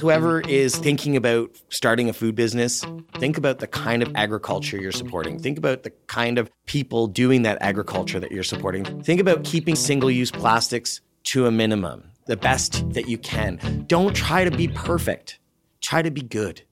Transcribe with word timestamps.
Whoever 0.00 0.40
is 0.40 0.76
thinking 0.76 1.16
about 1.16 1.56
starting 1.68 2.08
a 2.08 2.12
food 2.12 2.34
business, 2.34 2.84
think 3.18 3.38
about 3.38 3.60
the 3.60 3.66
kind 3.66 4.02
of 4.02 4.10
agriculture 4.14 4.76
you're 4.76 4.90
supporting. 4.90 5.38
Think 5.38 5.58
about 5.58 5.84
the 5.84 5.90
kind 6.08 6.38
of 6.38 6.50
people 6.66 7.06
doing 7.06 7.42
that 7.42 7.58
agriculture 7.60 8.18
that 8.18 8.32
you're 8.32 8.42
supporting. 8.42 8.84
Think 9.02 9.20
about 9.20 9.44
keeping 9.44 9.76
single 9.76 10.10
use 10.10 10.30
plastics 10.30 11.00
to 11.24 11.46
a 11.46 11.50
minimum, 11.50 12.10
the 12.26 12.36
best 12.36 12.88
that 12.94 13.08
you 13.08 13.16
can. 13.18 13.84
Don't 13.86 14.14
try 14.14 14.44
to 14.44 14.50
be 14.50 14.66
perfect, 14.68 15.38
try 15.80 16.02
to 16.02 16.10
be 16.10 16.22
good. 16.22 16.62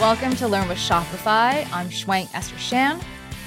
Welcome 0.00 0.36
to 0.36 0.46
Learn 0.46 0.68
with 0.68 0.78
Shopify. 0.78 1.68
I'm 1.72 1.88
Shwank 1.90 2.32
Esther 2.32 2.56
Shan. 2.56 3.00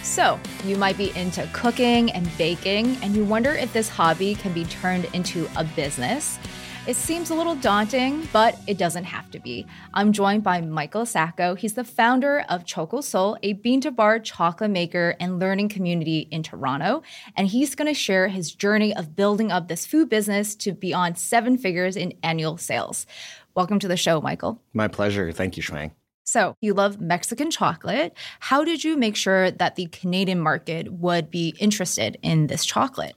So, 0.04 0.40
you 0.66 0.78
might 0.78 0.98
be 0.98 1.16
into 1.16 1.48
cooking 1.54 2.12
and 2.12 2.30
baking, 2.38 2.98
and 3.04 3.16
you 3.16 3.24
wonder 3.24 3.54
if 3.54 3.72
this 3.72 3.88
hobby 3.88 4.36
can 4.36 4.52
be 4.52 4.66
turned 4.66 5.06
into 5.14 5.48
a 5.56 5.64
business. 5.64 6.40
It 6.88 6.96
seems 6.96 7.30
a 7.30 7.36
little 7.36 7.54
daunting, 7.54 8.28
but 8.34 8.60
it 8.66 8.80
doesn't 8.80 9.04
have 9.04 9.30
to 9.32 9.40
be. 9.40 9.68
I'm 9.94 10.12
joined 10.12 10.42
by 10.42 10.62
Michael 10.62 11.06
Sacco. 11.06 11.54
He's 11.54 11.74
the 11.74 11.84
founder 11.84 12.44
of 12.50 12.66
Chocosol, 12.66 13.38
a 13.44 13.54
bean 13.54 13.82
to 13.82 13.92
bar 13.92 14.18
chocolate 14.18 14.72
maker 14.72 15.16
and 15.20 15.38
learning 15.38 15.70
community 15.70 16.28
in 16.32 16.42
Toronto. 16.42 17.04
And 17.38 17.48
he's 17.48 17.76
going 17.76 17.88
to 17.88 17.94
share 17.94 18.30
his 18.30 18.52
journey 18.52 18.96
of 18.96 19.16
building 19.16 19.52
up 19.52 19.68
this 19.68 19.86
food 19.86 20.10
business 20.10 20.56
to 20.56 20.72
beyond 20.72 21.20
seven 21.20 21.56
figures 21.56 21.96
in 21.96 22.14
annual 22.24 22.58
sales. 22.58 23.06
Welcome 23.54 23.78
to 23.78 23.88
the 23.88 23.98
show, 23.98 24.20
Michael. 24.20 24.60
My 24.74 24.88
pleasure. 24.88 25.32
Thank 25.32 25.58
you, 25.58 25.64
Shwang. 25.64 25.92
So, 26.32 26.56
you 26.62 26.74
love 26.74 27.02
Mexican 27.02 27.52
chocolate. 27.52 28.16
How 28.40 28.64
did 28.64 28.86
you 28.86 28.96
make 28.96 29.18
sure 29.18 29.52
that 29.52 29.76
the 29.76 29.88
Canadian 29.88 30.40
market 30.40 30.90
would 30.90 31.30
be 31.30 31.54
interested 31.60 32.18
in 32.22 32.48
this 32.48 32.64
chocolate? 32.64 33.16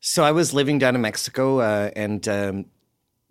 So, 0.00 0.22
I 0.22 0.32
was 0.32 0.52
living 0.52 0.78
down 0.78 0.94
in 0.94 1.00
Mexico 1.00 1.60
uh, 1.60 1.90
and 1.96 2.28
um, 2.28 2.66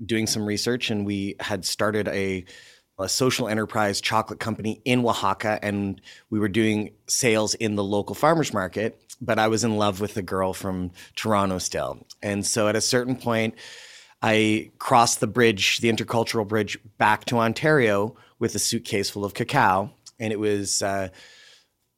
doing 0.03 0.25
some 0.25 0.43
research, 0.43 0.89
and 0.89 1.05
we 1.05 1.35
had 1.39 1.65
started 1.65 2.07
a, 2.07 2.45
a 2.97 3.07
social 3.07 3.47
enterprise 3.47 4.01
chocolate 4.01 4.39
company 4.39 4.81
in 4.85 5.05
Oaxaca, 5.05 5.59
and 5.61 6.01
we 6.31 6.39
were 6.39 6.49
doing 6.49 6.89
sales 7.05 7.53
in 7.53 7.75
the 7.75 7.83
local 7.83 8.15
farmers 8.15 8.55
market. 8.55 8.99
But 9.21 9.37
I 9.37 9.49
was 9.49 9.63
in 9.63 9.77
love 9.77 10.01
with 10.01 10.17
a 10.17 10.23
girl 10.23 10.51
from 10.51 10.89
Toronto 11.15 11.59
still. 11.59 12.07
And 12.23 12.43
so, 12.43 12.67
at 12.67 12.75
a 12.75 12.81
certain 12.81 13.15
point, 13.15 13.53
I 14.23 14.71
crossed 14.79 15.19
the 15.19 15.27
bridge, 15.27 15.77
the 15.77 15.91
intercultural 15.91 16.47
bridge, 16.47 16.79
back 16.97 17.25
to 17.25 17.37
Ontario 17.37 18.15
with 18.41 18.55
a 18.55 18.59
suitcase 18.59 19.09
full 19.09 19.23
of 19.23 19.33
cacao. 19.33 19.91
And 20.19 20.33
it 20.33 20.39
was 20.39 20.83
uh, 20.83 21.09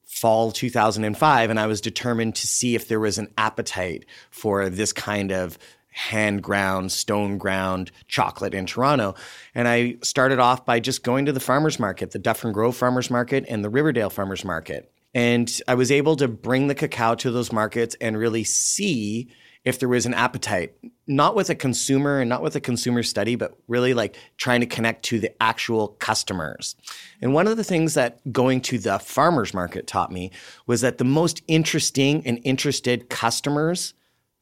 fall 0.05 0.51
2005. 0.51 1.49
And 1.49 1.59
I 1.59 1.65
was 1.65 1.81
determined 1.81 2.35
to 2.35 2.47
see 2.47 2.75
if 2.75 2.87
there 2.87 2.99
was 2.99 3.17
an 3.17 3.33
appetite 3.37 4.05
for 4.29 4.69
this 4.69 4.93
kind 4.93 5.31
of 5.31 5.57
hand 5.89 6.43
ground, 6.43 6.91
stone 6.91 7.37
ground 7.37 7.91
chocolate 8.07 8.53
in 8.53 8.65
Toronto. 8.65 9.15
And 9.55 9.67
I 9.67 9.97
started 10.03 10.39
off 10.39 10.65
by 10.65 10.79
just 10.79 11.03
going 11.03 11.25
to 11.25 11.31
the 11.31 11.39
farmers 11.39 11.79
market, 11.79 12.11
the 12.11 12.19
Dufferin 12.19 12.51
Grove 12.51 12.75
Farmers 12.75 13.09
Market 13.09 13.45
and 13.47 13.63
the 13.63 13.69
Riverdale 13.69 14.09
Farmers 14.09 14.43
Market. 14.43 14.91
And 15.13 15.51
I 15.67 15.75
was 15.75 15.91
able 15.91 16.15
to 16.15 16.27
bring 16.27 16.67
the 16.67 16.75
cacao 16.75 17.15
to 17.15 17.31
those 17.31 17.51
markets 17.51 17.95
and 18.01 18.17
really 18.17 18.43
see 18.43 19.29
if 19.65 19.79
there 19.79 19.89
was 19.89 20.05
an 20.05 20.13
appetite, 20.13 20.73
not 21.07 21.35
with 21.35 21.49
a 21.49 21.55
consumer 21.55 22.19
and 22.19 22.29
not 22.29 22.41
with 22.41 22.55
a 22.55 22.61
consumer 22.61 23.01
study, 23.01 23.35
but 23.35 23.57
really 23.67 23.93
like 23.93 24.15
trying 24.37 24.59
to 24.59 24.65
connect 24.65 25.03
to 25.03 25.19
the 25.19 25.31
actual 25.41 25.89
customers. 25.99 26.75
And 27.21 27.33
one 27.33 27.47
of 27.47 27.55
the 27.55 27.63
things 27.63 27.93
that 27.93 28.19
going 28.31 28.61
to 28.61 28.77
the 28.77 28.99
farmers 28.99 29.53
market 29.53 29.87
taught 29.87 30.11
me 30.11 30.31
was 30.67 30.81
that 30.81 30.97
the 30.97 31.05
most 31.05 31.41
interesting 31.47 32.25
and 32.25 32.39
interested 32.43 33.09
customers, 33.09 33.93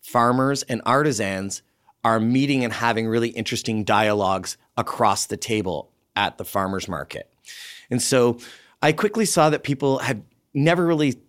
farmers, 0.01 0.63
and 0.63 0.81
artisans 0.85 1.61
are 2.03 2.19
meeting 2.19 2.63
and 2.63 2.73
having 2.73 3.07
really 3.07 3.29
interesting 3.29 3.83
dialogues 3.83 4.57
across 4.75 5.27
the 5.27 5.37
table 5.37 5.91
at 6.15 6.37
the 6.37 6.45
farmers 6.45 6.87
market. 6.87 7.31
And 7.91 8.01
so 8.01 8.39
I 8.81 8.91
quickly 8.91 9.25
saw 9.25 9.51
that 9.51 9.63
people 9.63 9.99
had 9.99 10.23
never 10.53 10.85
really 10.85 11.21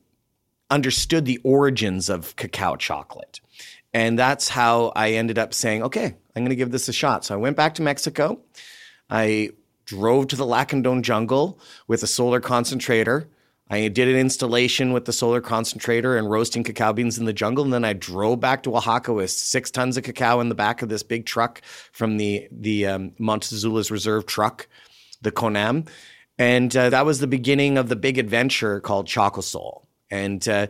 understood 0.70 1.26
the 1.26 1.38
origins 1.44 2.08
of 2.08 2.34
cacao 2.36 2.76
chocolate. 2.76 3.40
And 3.94 4.18
that's 4.18 4.48
how 4.48 4.92
I 4.96 5.12
ended 5.12 5.38
up 5.38 5.52
saying, 5.52 5.82
okay, 5.82 6.14
I'm 6.34 6.42
going 6.42 6.50
to 6.50 6.56
give 6.56 6.70
this 6.70 6.88
a 6.88 6.92
shot. 6.92 7.24
So 7.24 7.34
I 7.34 7.38
went 7.38 7.56
back 7.56 7.74
to 7.74 7.82
Mexico. 7.82 8.40
I 9.10 9.50
drove 9.84 10.28
to 10.28 10.36
the 10.36 10.46
Lacandon 10.46 11.02
jungle 11.02 11.58
with 11.86 12.02
a 12.02 12.06
solar 12.06 12.40
concentrator. 12.40 13.28
I 13.68 13.88
did 13.88 14.08
an 14.08 14.16
installation 14.16 14.92
with 14.92 15.06
the 15.06 15.12
solar 15.12 15.40
concentrator 15.40 16.16
and 16.16 16.30
roasting 16.30 16.62
cacao 16.62 16.92
beans 16.92 17.18
in 17.18 17.24
the 17.24 17.32
jungle. 17.32 17.64
And 17.64 17.72
then 17.72 17.84
I 17.84 17.92
drove 17.94 18.40
back 18.40 18.62
to 18.64 18.76
Oaxaca 18.76 19.12
with 19.12 19.30
six 19.30 19.70
tons 19.70 19.96
of 19.96 20.04
cacao 20.04 20.40
in 20.40 20.48
the 20.48 20.54
back 20.54 20.82
of 20.82 20.88
this 20.88 21.02
big 21.02 21.26
truck 21.26 21.62
from 21.92 22.16
the, 22.16 22.48
the 22.50 22.86
um, 22.86 23.12
Montes 23.18 23.52
Azules 23.52 23.90
Reserve 23.90 24.26
truck, 24.26 24.68
the 25.22 25.32
Conam. 25.32 25.88
And 26.38 26.74
uh, 26.76 26.90
that 26.90 27.06
was 27.06 27.20
the 27.20 27.26
beginning 27.26 27.78
of 27.78 27.88
the 27.88 27.96
big 27.96 28.18
adventure 28.18 28.80
called 28.80 29.06
Chocosol. 29.06 29.84
And 30.10 30.46
uh, 30.46 30.66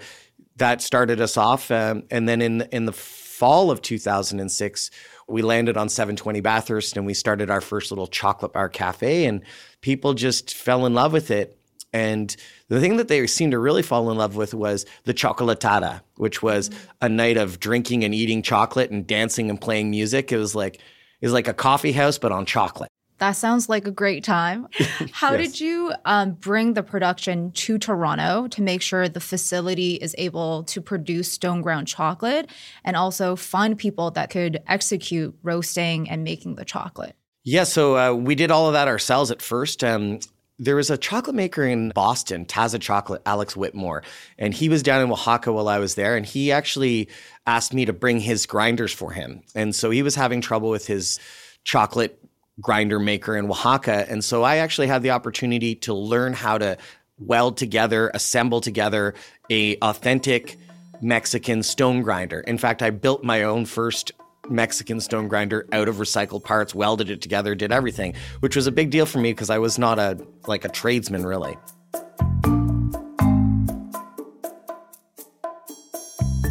that 0.57 0.83
started 0.83 1.21
us 1.21 1.37
off. 1.37 1.71
Um, 1.71 2.05
and 2.11 2.29
then 2.29 2.43
in 2.43 2.63
in 2.73 2.85
the 2.87 2.93
fall 2.93 3.71
of 3.71 3.83
2006, 3.83 4.91
we 5.29 5.43
landed 5.43 5.77
on 5.77 5.89
720 5.89 6.41
Bathurst 6.41 6.97
and 6.97 7.07
we 7.07 7.15
started 7.15 7.51
our 7.51 7.61
first 7.61 7.91
little 7.91 8.07
chocolate 8.07 8.53
bar 8.53 8.69
cafe. 8.69 9.25
And 9.25 9.43
people 9.81 10.15
just 10.15 10.55
fell 10.55 10.87
in 10.87 10.95
love 10.95 11.13
with 11.13 11.31
it. 11.31 11.59
And 11.93 12.35
the 12.69 12.81
thing 12.81 12.97
that 12.99 13.09
they 13.09 13.27
seemed 13.27 13.53
to 13.53 13.59
really 13.59 13.83
fall 13.83 14.11
in 14.11 14.17
love 14.17 14.37
with 14.37 14.55
was 14.55 14.87
the 15.05 15.13
chocolatada, 15.13 16.01
which 16.17 16.43
was 16.43 16.71
a 17.01 17.09
night 17.09 17.37
of 17.37 17.61
drinking 17.61 18.05
and 18.05 18.15
eating 18.15 18.43
chocolate 18.43 18.91
and 18.91 19.07
dancing 19.07 19.51
and 19.51 19.61
playing 19.61 19.91
music. 19.91 20.33
It 20.33 20.39
was 20.39 20.55
like 20.55 20.77
it 20.77 21.27
was 21.27 21.33
like 21.33 21.49
a 21.49 21.55
coffee 21.55 21.93
house, 21.93 22.19
but 22.19 22.33
on 22.33 22.47
chocolate. 22.47 22.92
That 23.23 23.37
sounds 23.37 23.69
like 23.69 23.87
a 23.87 23.93
great 23.93 24.25
time. 24.25 24.67
How 25.13 25.35
yes. 25.35 25.53
did 25.53 25.61
you 25.61 25.93
um, 26.05 26.33
bring 26.33 26.75
the 26.75 26.83
production 26.83 27.53
to 27.53 27.79
Toronto 27.79 28.49
to 28.49 28.61
make 28.61 28.83
sure 28.83 29.09
the 29.09 29.21
facility 29.21 29.95
is 29.95 30.13
able 30.19 30.65
to 30.65 30.81
produce 30.81 31.31
stone 31.31 31.63
ground 31.63 31.87
chocolate 31.87 32.51
and 32.85 32.97
also 32.97 33.37
find 33.37 33.79
people 33.79 34.11
that 34.11 34.31
could 34.31 34.61
execute 34.67 35.39
roasting 35.45 36.11
and 36.11 36.25
making 36.25 36.57
the 36.57 36.65
chocolate? 36.65 37.15
Yeah, 37.45 37.63
so 37.63 37.97
uh, 37.97 38.13
we 38.13 38.35
did 38.35 38.51
all 38.51 38.67
of 38.67 38.73
that 38.73 38.89
ourselves 38.89 39.31
at 39.31 39.41
first. 39.41 39.85
Um, 39.85 40.19
there 40.59 40.75
was 40.75 40.91
a 40.91 40.99
chocolate 40.99 41.37
maker 41.37 41.63
in 41.63 41.91
Boston, 41.91 42.45
Taza 42.45 42.81
Chocolate, 42.81 43.23
Alex 43.25 43.55
Whitmore, 43.55 44.03
and 44.37 44.53
he 44.53 44.69
was 44.69 44.83
down 44.83 45.01
in 45.01 45.13
Oaxaca 45.13 45.53
while 45.53 45.69
I 45.69 45.79
was 45.79 45.95
there, 45.95 46.17
and 46.17 46.27
he 46.27 46.51
actually 46.51 47.09
asked 47.47 47.73
me 47.73 47.85
to 47.85 47.93
bring 47.93 48.19
his 48.19 48.47
grinders 48.47 48.93
for 48.93 49.13
him. 49.13 49.43
And 49.55 49.77
so 49.77 49.91
he 49.91 50.03
was 50.03 50.17
having 50.17 50.41
trouble 50.41 50.71
with 50.71 50.89
his 50.89 51.21
chocolate 51.63 52.19
grinder 52.61 52.99
maker 52.99 53.37
in 53.37 53.51
Oaxaca. 53.51 54.11
And 54.11 54.25
so 54.25 54.43
I 54.43 54.57
actually 54.57 54.87
had 54.87 55.03
the 55.03 55.11
opportunity 55.11 55.75
to 55.77 55.95
learn 55.95 56.33
how 56.33 56.59
to 56.59 56.77
weld 57.19 57.57
together, 57.57 58.11
assemble 58.15 58.61
together 58.61 59.15
a 59.51 59.77
authentic 59.79 60.59
Mexican 61.01 61.63
stone 61.63 62.03
grinder. 62.03 62.41
In 62.41 62.59
fact, 62.59 62.83
I 62.83 62.91
built 62.91 63.25
my 63.25 63.43
own 63.43 63.65
first 63.65 64.13
Mexican 64.49 65.01
stone 65.01 65.29
grinder 65.29 65.67
out 65.73 65.89
of 65.89 65.97
recycled 65.97 66.45
parts, 66.45 66.75
welded 66.75 67.11
it 67.11 67.23
together, 67.23 67.55
did 67.55 67.73
everything, 67.73 68.15
which 68.41 68.57
was 68.57 68.67
a 68.67 68.73
big 68.73 68.91
deal 68.91 69.07
for 69.07 69.19
me 69.19 69.33
because 69.33 69.51
I 69.51 69.59
was 69.59 69.79
not 69.79 69.99
a 69.99 70.19
like 70.47 70.65
a 70.65 70.69
tradesman 70.69 71.25
really. 71.25 71.57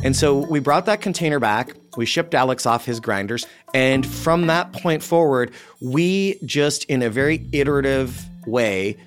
And 0.03 0.15
so 0.15 0.37
we 0.37 0.59
brought 0.59 0.85
that 0.87 1.01
container 1.01 1.39
back. 1.39 1.75
We 1.97 2.05
shipped 2.05 2.33
Alex 2.33 2.65
off 2.65 2.85
his 2.85 2.99
grinders. 2.99 3.45
And 3.73 4.05
from 4.05 4.47
that 4.47 4.73
point 4.73 5.03
forward, 5.03 5.51
we 5.81 6.39
just, 6.45 6.85
in 6.85 7.01
a 7.01 7.09
very 7.09 7.47
iterative 7.51 8.25
way, 8.45 8.97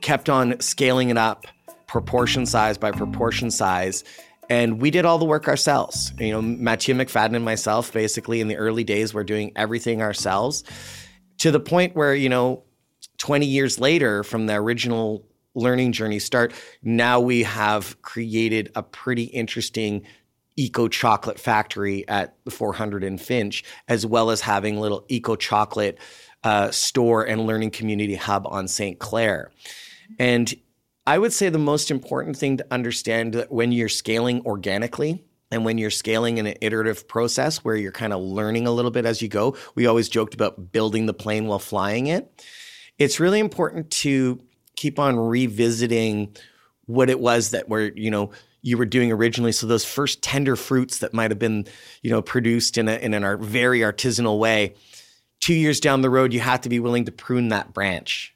kept 0.00 0.28
on 0.28 0.60
scaling 0.60 1.10
it 1.10 1.18
up 1.18 1.46
proportion 1.86 2.46
size 2.46 2.78
by 2.78 2.90
proportion 2.90 3.50
size. 3.50 4.04
And 4.48 4.80
we 4.80 4.90
did 4.90 5.04
all 5.04 5.18
the 5.18 5.24
work 5.24 5.48
ourselves. 5.48 6.12
You 6.18 6.32
know, 6.32 6.42
Mathieu 6.42 6.94
McFadden 6.94 7.36
and 7.36 7.44
myself, 7.44 7.92
basically, 7.92 8.40
in 8.40 8.48
the 8.48 8.56
early 8.56 8.84
days, 8.84 9.12
were 9.12 9.24
doing 9.24 9.52
everything 9.56 10.02
ourselves 10.02 10.64
to 11.38 11.50
the 11.50 11.60
point 11.60 11.96
where, 11.96 12.14
you 12.14 12.28
know, 12.28 12.62
20 13.18 13.46
years 13.46 13.80
later 13.80 14.22
from 14.22 14.46
the 14.46 14.54
original 14.54 15.24
learning 15.54 15.92
journey 15.92 16.18
start, 16.18 16.52
now 16.82 17.18
we 17.18 17.42
have 17.42 18.00
created 18.02 18.70
a 18.74 18.82
pretty 18.82 19.24
interesting 19.24 20.04
eco 20.56 20.88
chocolate 20.88 21.38
factory 21.38 22.06
at 22.08 22.36
the 22.44 22.50
400 22.50 23.04
in 23.04 23.18
Finch, 23.18 23.64
as 23.88 24.06
well 24.06 24.30
as 24.30 24.40
having 24.40 24.78
little 24.78 25.04
eco 25.08 25.36
chocolate 25.36 25.98
uh, 26.44 26.70
store 26.70 27.24
and 27.26 27.46
learning 27.46 27.70
community 27.70 28.14
hub 28.14 28.46
on 28.48 28.68
St. 28.68 28.98
Clair. 28.98 29.50
And 30.18 30.54
I 31.06 31.18
would 31.18 31.32
say 31.32 31.48
the 31.48 31.58
most 31.58 31.90
important 31.90 32.36
thing 32.36 32.56
to 32.56 32.66
understand 32.70 33.34
that 33.34 33.52
when 33.52 33.72
you're 33.72 33.88
scaling 33.88 34.44
organically, 34.44 35.24
and 35.50 35.64
when 35.64 35.78
you're 35.78 35.90
scaling 35.90 36.38
in 36.38 36.46
an 36.46 36.56
iterative 36.60 37.06
process 37.06 37.58
where 37.58 37.76
you're 37.76 37.92
kind 37.92 38.12
of 38.12 38.20
learning 38.20 38.66
a 38.66 38.72
little 38.72 38.90
bit 38.90 39.06
as 39.06 39.22
you 39.22 39.28
go, 39.28 39.56
we 39.74 39.86
always 39.86 40.08
joked 40.08 40.34
about 40.34 40.72
building 40.72 41.06
the 41.06 41.14
plane 41.14 41.46
while 41.46 41.58
flying 41.58 42.08
it. 42.08 42.44
It's 42.98 43.20
really 43.20 43.38
important 43.38 43.90
to 43.92 44.40
keep 44.74 44.98
on 44.98 45.16
revisiting 45.16 46.36
what 46.86 47.10
it 47.10 47.20
was 47.20 47.50
that 47.50 47.68
we're, 47.68 47.92
you 47.94 48.10
know, 48.10 48.30
you 48.66 48.76
were 48.76 48.84
doing 48.84 49.12
originally. 49.12 49.52
So 49.52 49.68
those 49.68 49.84
first 49.84 50.22
tender 50.22 50.56
fruits 50.56 50.98
that 50.98 51.14
might 51.14 51.30
have 51.30 51.38
been, 51.38 51.66
you 52.02 52.10
know, 52.10 52.20
produced 52.20 52.76
in 52.76 52.88
a 52.88 52.96
in 52.96 53.14
a 53.14 53.36
very 53.36 53.80
artisanal 53.80 54.40
way, 54.40 54.74
two 55.40 55.54
years 55.54 55.78
down 55.78 56.00
the 56.00 56.10
road, 56.10 56.32
you 56.32 56.40
have 56.40 56.62
to 56.62 56.68
be 56.68 56.80
willing 56.80 57.04
to 57.04 57.12
prune 57.12 57.48
that 57.48 57.72
branch 57.72 58.34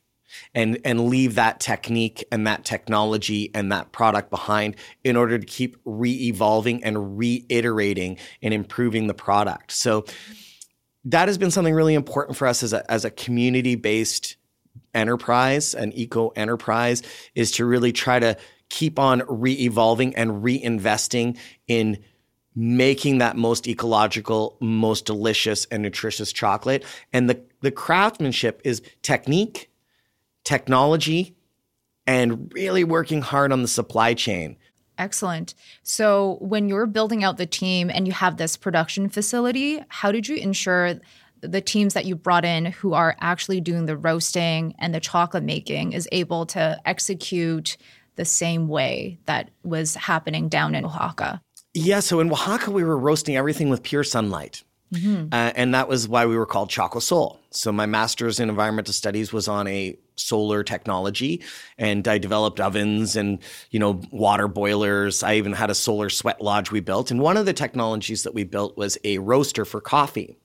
and 0.54 0.78
and 0.84 1.08
leave 1.08 1.34
that 1.34 1.58
technique 1.58 2.24
and 2.30 2.46
that 2.46 2.64
technology 2.64 3.50
and 3.54 3.72
that 3.72 3.90
product 3.90 4.30
behind 4.30 4.76
in 5.02 5.16
order 5.16 5.36
to 5.36 5.44
keep 5.44 5.76
re-evolving 5.84 6.84
and 6.84 7.18
reiterating 7.18 8.16
and 8.40 8.54
improving 8.54 9.08
the 9.08 9.14
product. 9.14 9.72
So 9.72 10.04
that 11.06 11.26
has 11.26 11.38
been 11.38 11.50
something 11.50 11.74
really 11.74 11.94
important 11.94 12.38
for 12.38 12.46
us 12.46 12.62
as 12.62 12.72
a 12.72 12.88
as 12.88 13.04
a 13.04 13.10
community 13.10 13.74
based 13.74 14.36
enterprise, 14.94 15.74
an 15.74 15.92
eco 15.92 16.28
enterprise, 16.36 17.02
is 17.34 17.50
to 17.52 17.64
really 17.64 17.90
try 17.90 18.20
to 18.20 18.36
keep 18.70 18.98
on 18.98 19.22
re-evolving 19.28 20.16
and 20.16 20.42
reinvesting 20.42 21.36
in 21.66 21.98
making 22.54 23.18
that 23.18 23.36
most 23.36 23.68
ecological, 23.68 24.56
most 24.60 25.04
delicious 25.04 25.66
and 25.66 25.82
nutritious 25.82 26.32
chocolate. 26.32 26.84
And 27.12 27.28
the, 27.28 27.42
the 27.60 27.70
craftsmanship 27.70 28.60
is 28.64 28.82
technique, 29.02 29.70
technology, 30.44 31.36
and 32.06 32.52
really 32.54 32.84
working 32.84 33.22
hard 33.22 33.52
on 33.52 33.62
the 33.62 33.68
supply 33.68 34.14
chain. 34.14 34.56
Excellent. 34.98 35.54
So, 35.82 36.36
when 36.40 36.68
you're 36.68 36.86
building 36.86 37.24
out 37.24 37.38
the 37.38 37.46
team 37.46 37.88
and 37.88 38.06
you 38.06 38.12
have 38.12 38.36
this 38.36 38.56
production 38.56 39.08
facility, 39.08 39.82
how 39.88 40.12
did 40.12 40.28
you 40.28 40.36
ensure 40.36 41.00
the 41.40 41.60
teams 41.60 41.94
that 41.94 42.04
you 42.04 42.14
brought 42.14 42.44
in 42.44 42.66
who 42.66 42.92
are 42.92 43.16
actually 43.20 43.60
doing 43.60 43.86
the 43.86 43.96
roasting 43.96 44.74
and 44.78 44.94
the 44.94 45.00
chocolate 45.00 45.42
making 45.42 45.92
is 45.92 46.06
able 46.12 46.44
to 46.46 46.78
execute 46.84 47.76
the 48.20 48.24
same 48.26 48.68
way 48.68 49.18
that 49.24 49.48
was 49.64 49.94
happening 49.94 50.50
down 50.50 50.74
in 50.74 50.84
Oaxaca? 50.84 51.40
Yeah, 51.72 52.00
so 52.00 52.20
in 52.20 52.30
Oaxaca, 52.30 52.70
we 52.70 52.84
were 52.84 52.98
roasting 52.98 53.34
everything 53.34 53.70
with 53.70 53.82
pure 53.82 54.04
sunlight. 54.04 54.62
Mm-hmm. 54.92 55.32
Uh, 55.32 55.52
and 55.56 55.74
that 55.74 55.88
was 55.88 56.06
why 56.06 56.26
we 56.26 56.36
were 56.36 56.44
called 56.44 56.68
Chocosol. 56.68 57.38
So 57.50 57.72
my 57.72 57.86
master's 57.86 58.38
in 58.38 58.50
environmental 58.50 58.92
studies 58.92 59.32
was 59.32 59.48
on 59.48 59.66
a 59.68 59.96
solar 60.16 60.62
technology, 60.62 61.42
and 61.78 62.06
I 62.06 62.18
developed 62.18 62.60
ovens 62.60 63.16
and 63.16 63.38
you 63.70 63.78
know 63.78 64.02
water 64.10 64.48
boilers. 64.48 65.22
I 65.22 65.36
even 65.36 65.54
had 65.54 65.70
a 65.70 65.74
solar 65.74 66.10
sweat 66.10 66.42
lodge 66.42 66.70
we 66.70 66.80
built, 66.80 67.10
and 67.10 67.20
one 67.20 67.38
of 67.38 67.46
the 67.46 67.54
technologies 67.54 68.24
that 68.24 68.34
we 68.34 68.44
built 68.44 68.76
was 68.76 68.98
a 69.02 69.16
roaster 69.18 69.64
for 69.64 69.80
coffee. 69.80 70.36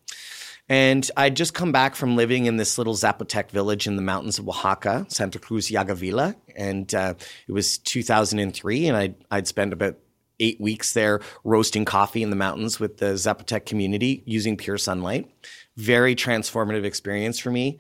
And 0.68 1.10
I'd 1.16 1.36
just 1.36 1.54
come 1.54 1.72
back 1.72 1.96
from 1.96 2.16
living 2.16 2.48
in 2.48 2.58
this 2.58 2.78
little 2.78 2.96
Zapotec 2.96 3.52
village 3.52 3.86
in 3.86 3.96
the 3.96 4.02
mountains 4.02 4.40
of 4.40 4.50
Oaxaca, 4.50 5.06
Santa 5.10 5.38
Cruz 5.38 5.70
Yagavila. 5.70 6.36
And 6.56 6.94
uh, 6.96 7.14
it 7.48 7.52
was 7.52 7.78
2003, 7.78 8.88
and 8.88 8.98
I'd, 8.98 9.16
I'd 9.30 9.48
spent 9.48 9.74
about 9.74 9.98
eight 10.40 10.60
weeks 10.60 10.94
there 10.94 11.22
roasting 11.44 11.86
coffee 11.86 12.24
in 12.24 12.30
the 12.30 12.36
mountains 12.36 12.80
with 12.80 12.98
the 12.98 13.14
Zapotec 13.14 13.66
community 13.66 14.24
using 14.26 14.58
pure 14.58 14.78
sunlight. 14.78 15.30
Very 15.78 16.16
transformative 16.16 16.84
experience 16.84 17.40
for 17.40 17.52
me 17.52 17.80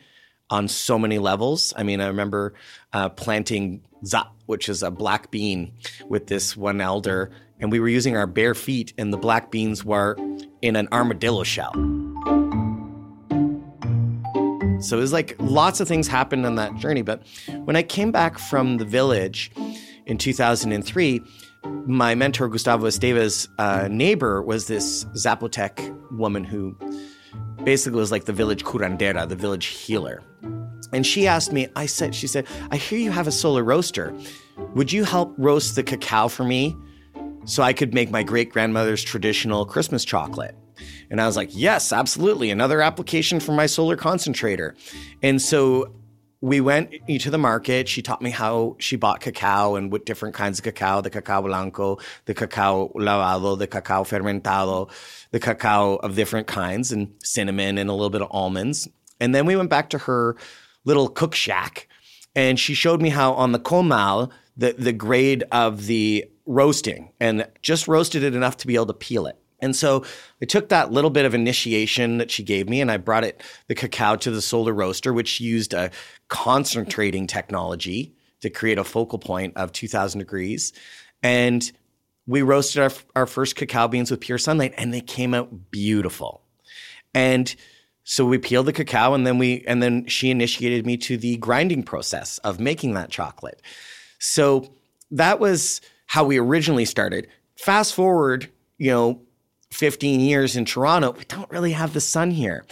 on 0.49 0.67
so 0.67 0.99
many 0.99 1.17
levels. 1.17 1.73
I 1.75 1.83
mean, 1.83 2.01
I 2.01 2.07
remember 2.07 2.53
uh, 2.93 3.09
planting 3.09 3.81
za, 4.05 4.27
which 4.45 4.69
is 4.69 4.83
a 4.83 4.91
black 4.91 5.31
bean, 5.31 5.73
with 6.07 6.27
this 6.27 6.55
one 6.55 6.81
elder, 6.81 7.31
and 7.59 7.71
we 7.71 7.79
were 7.79 7.89
using 7.89 8.15
our 8.15 8.27
bare 8.27 8.53
feet, 8.53 8.93
and 8.97 9.11
the 9.11 9.17
black 9.17 9.49
beans 9.49 9.83
were 9.83 10.15
in 10.61 10.75
an 10.75 10.88
armadillo 10.91 11.43
shell. 11.43 11.73
So 14.80 14.98
it 14.98 15.01
was 15.01 15.13
like 15.13 15.36
lots 15.39 15.80
of 15.80 15.88
things 15.88 16.07
happened 16.07 16.45
on 16.45 16.56
that 16.56 16.75
journey. 16.75 17.01
But 17.01 17.24
when 17.63 17.75
I 17.75 17.83
came 17.83 18.12
back 18.12 18.38
from 18.38 18.77
the 18.77 18.86
village 18.86 19.51
in 20.06 20.18
2003, 20.18 21.22
my 21.88 22.16
mentor 22.16 22.48
Gustavo 22.48 22.86
Esteva's 22.86 23.48
uh, 23.57 23.88
neighbor 23.89 24.42
was 24.42 24.68
this 24.68 25.06
Zapotec 25.16 25.95
woman 26.12 26.44
who 26.44 26.77
basically 27.63 28.00
was 28.00 28.12
like 28.12 28.25
the 28.25 28.33
village 28.33 28.63
curandera, 28.63 29.27
the 29.27 29.36
village 29.36 29.66
healer. 29.68 30.24
And 30.94 31.06
she 31.06 31.27
asked 31.27 31.51
me, 31.51 31.68
I 31.75 31.88
said, 31.88 32.13
she 32.13 32.27
said, 32.27 32.45
I 32.69 32.77
hear 32.77 33.00
you 33.00 33.12
have 33.12 33.27
a 33.27 33.31
solar 33.31 33.63
roaster. 33.63 34.16
Would 34.75 34.94
you 34.94 35.04
help 35.04 35.33
roast 35.38 35.75
the 35.75 35.83
cacao 35.83 36.27
for 36.27 36.44
me 36.44 36.75
so 37.45 37.63
I 37.63 37.74
could 37.74 37.94
make 37.94 38.12
my 38.12 38.24
great 38.24 38.51
grandmother's 38.51 39.04
traditional 39.04 39.66
Christmas 39.66 40.06
chocolate? 40.06 40.56
And 41.15 41.21
I 41.21 41.27
was 41.27 41.38
like, 41.38 41.51
yes, 41.53 41.94
absolutely. 41.94 42.51
Another 42.51 42.81
application 42.81 43.39
for 43.39 43.53
my 43.53 43.67
solar 43.67 43.95
concentrator. 43.95 44.75
And 45.23 45.41
so 45.41 45.94
we 46.41 46.59
went 46.59 46.91
to 47.07 47.29
the 47.29 47.38
market. 47.38 47.88
She 47.88 48.01
taught 48.01 48.21
me 48.21 48.31
how 48.31 48.75
she 48.79 48.97
bought 48.97 49.21
cacao 49.21 49.75
and 49.75 49.94
what 49.94 50.06
different 50.06 50.35
kinds 50.35 50.59
of 50.59 50.65
cacao, 50.65 51.00
the 51.00 51.09
cacao 51.09 51.41
blanco, 51.41 52.00
the 52.25 52.33
cacao 52.33 52.91
lavado, 52.95 53.57
the 53.57 53.65
cacao 53.65 54.03
fermentado, 54.03 54.91
the 55.31 55.39
cacao 55.39 55.95
of 55.95 56.17
different 56.17 56.47
kinds 56.47 56.91
and 56.91 57.13
cinnamon 57.23 57.77
and 57.77 57.89
a 57.89 57.94
little 57.94 58.09
bit 58.09 58.21
of 58.21 58.27
almonds. 58.29 58.89
And 59.21 59.33
then 59.33 59.45
we 59.45 59.56
went 59.56 59.69
back 59.69 59.91
to 59.91 60.00
her 60.00 60.35
little 60.83 61.07
cook 61.07 61.33
shack 61.33 61.88
and 62.35 62.59
she 62.59 62.73
showed 62.73 63.01
me 63.01 63.07
how 63.07 63.31
on 63.35 63.53
the 63.53 63.59
comal, 63.59 64.31
the, 64.57 64.73
the 64.73 64.91
grade 64.91 65.45
of 65.53 65.85
the 65.85 66.25
roasting 66.45 67.13
and 67.21 67.47
just 67.62 67.88
roasted 67.88 68.21
it 68.21 68.35
enough 68.35 68.57
to 68.57 68.67
be 68.67 68.75
able 68.75 68.88
to 68.88 68.94
peel 68.94 69.27
it. 69.27 69.38
And 69.59 69.75
so 69.75 70.05
I 70.41 70.45
took 70.45 70.69
that 70.69 70.91
little 70.91 71.09
bit 71.09 71.25
of 71.25 71.33
initiation 71.33 72.17
that 72.17 72.31
she 72.31 72.43
gave 72.43 72.67
me 72.69 72.81
and 72.81 72.91
I 72.91 72.97
brought 72.97 73.23
it, 73.23 73.41
the 73.67 73.75
cacao, 73.75 74.15
to 74.17 74.31
the 74.31 74.41
solar 74.41 74.73
roaster, 74.73 75.13
which 75.13 75.39
used 75.39 75.73
a 75.73 75.91
concentrating 76.27 77.27
technology 77.27 78.13
to 78.41 78.49
create 78.49 78.77
a 78.77 78.83
focal 78.83 79.19
point 79.19 79.55
of 79.55 79.71
2000 79.71 80.19
degrees. 80.19 80.73
And 81.23 81.71
we 82.27 82.41
roasted 82.41 82.81
our, 82.81 82.91
our 83.15 83.25
first 83.25 83.55
cacao 83.55 83.87
beans 83.87 84.11
with 84.11 84.19
pure 84.19 84.37
sunlight 84.37 84.73
and 84.77 84.93
they 84.93 85.01
came 85.01 85.33
out 85.33 85.71
beautiful. 85.71 86.41
And 87.13 87.55
so 88.03 88.25
we 88.25 88.37
peeled 88.37 88.67
the 88.67 88.73
cacao 88.73 89.13
and 89.13 89.25
then 89.25 89.37
we 89.37 89.63
and 89.65 89.81
then 89.81 90.05
she 90.05 90.29
initiated 90.29 90.85
me 90.85 90.97
to 90.97 91.17
the 91.17 91.37
grinding 91.37 91.81
process 91.83 92.37
of 92.39 92.59
making 92.59 92.93
that 92.93 93.09
chocolate. 93.09 93.61
So 94.19 94.71
that 95.11 95.39
was 95.39 95.81
how 96.05 96.23
we 96.23 96.37
originally 96.37 96.85
started. 96.85 97.27
Fast 97.57 97.95
forward, 97.95 98.51
you 98.77 98.91
know, 98.91 99.21
15 99.71 100.19
years 100.19 100.56
in 100.56 100.65
Toronto, 100.65 101.12
we 101.12 101.25
don't 101.25 101.50
really 101.51 101.73
have 101.73 101.94
the 101.94 102.01
sun 102.01 102.31
here. 102.31 102.65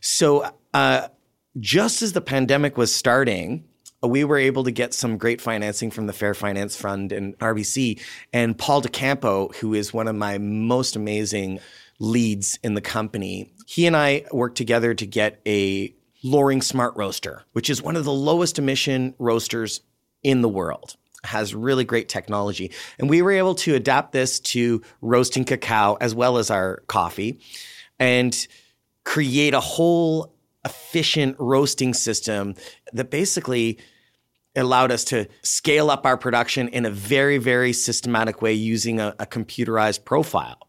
So, 0.00 0.50
uh, 0.74 1.08
just 1.58 2.02
as 2.02 2.12
the 2.12 2.20
pandemic 2.20 2.76
was 2.76 2.94
starting, 2.94 3.64
we 4.02 4.24
were 4.24 4.38
able 4.38 4.64
to 4.64 4.70
get 4.70 4.94
some 4.94 5.16
great 5.16 5.40
financing 5.40 5.90
from 5.90 6.06
the 6.06 6.12
Fair 6.12 6.34
Finance 6.34 6.76
Fund 6.76 7.12
and 7.12 7.38
RBC. 7.38 8.00
And 8.32 8.58
Paul 8.58 8.82
DeCampo, 8.82 9.54
who 9.56 9.74
is 9.74 9.92
one 9.92 10.08
of 10.08 10.16
my 10.16 10.38
most 10.38 10.96
amazing 10.96 11.60
leads 11.98 12.58
in 12.62 12.74
the 12.74 12.80
company, 12.80 13.52
he 13.66 13.86
and 13.86 13.96
I 13.96 14.24
worked 14.32 14.56
together 14.56 14.94
to 14.94 15.06
get 15.06 15.40
a 15.46 15.94
Loring 16.24 16.62
Smart 16.62 16.96
Roaster, 16.96 17.44
which 17.52 17.68
is 17.68 17.82
one 17.82 17.96
of 17.96 18.04
the 18.04 18.12
lowest 18.12 18.58
emission 18.58 19.14
roasters 19.18 19.82
in 20.22 20.40
the 20.40 20.48
world 20.48 20.96
has 21.24 21.54
really 21.54 21.84
great 21.84 22.08
technology. 22.08 22.72
And 22.98 23.08
we 23.08 23.22
were 23.22 23.32
able 23.32 23.54
to 23.56 23.74
adapt 23.74 24.12
this 24.12 24.40
to 24.40 24.82
roasting 25.00 25.44
cacao 25.44 25.96
as 26.00 26.14
well 26.14 26.38
as 26.38 26.50
our 26.50 26.82
coffee 26.88 27.40
and 27.98 28.46
create 29.04 29.54
a 29.54 29.60
whole 29.60 30.34
efficient 30.64 31.36
roasting 31.38 31.94
system 31.94 32.54
that 32.92 33.10
basically 33.10 33.78
allowed 34.54 34.92
us 34.92 35.04
to 35.04 35.26
scale 35.42 35.90
up 35.90 36.04
our 36.04 36.16
production 36.16 36.68
in 36.68 36.84
a 36.84 36.90
very, 36.90 37.38
very 37.38 37.72
systematic 37.72 38.42
way 38.42 38.52
using 38.52 39.00
a, 39.00 39.14
a 39.18 39.26
computerized 39.26 40.04
profile. 40.04 40.68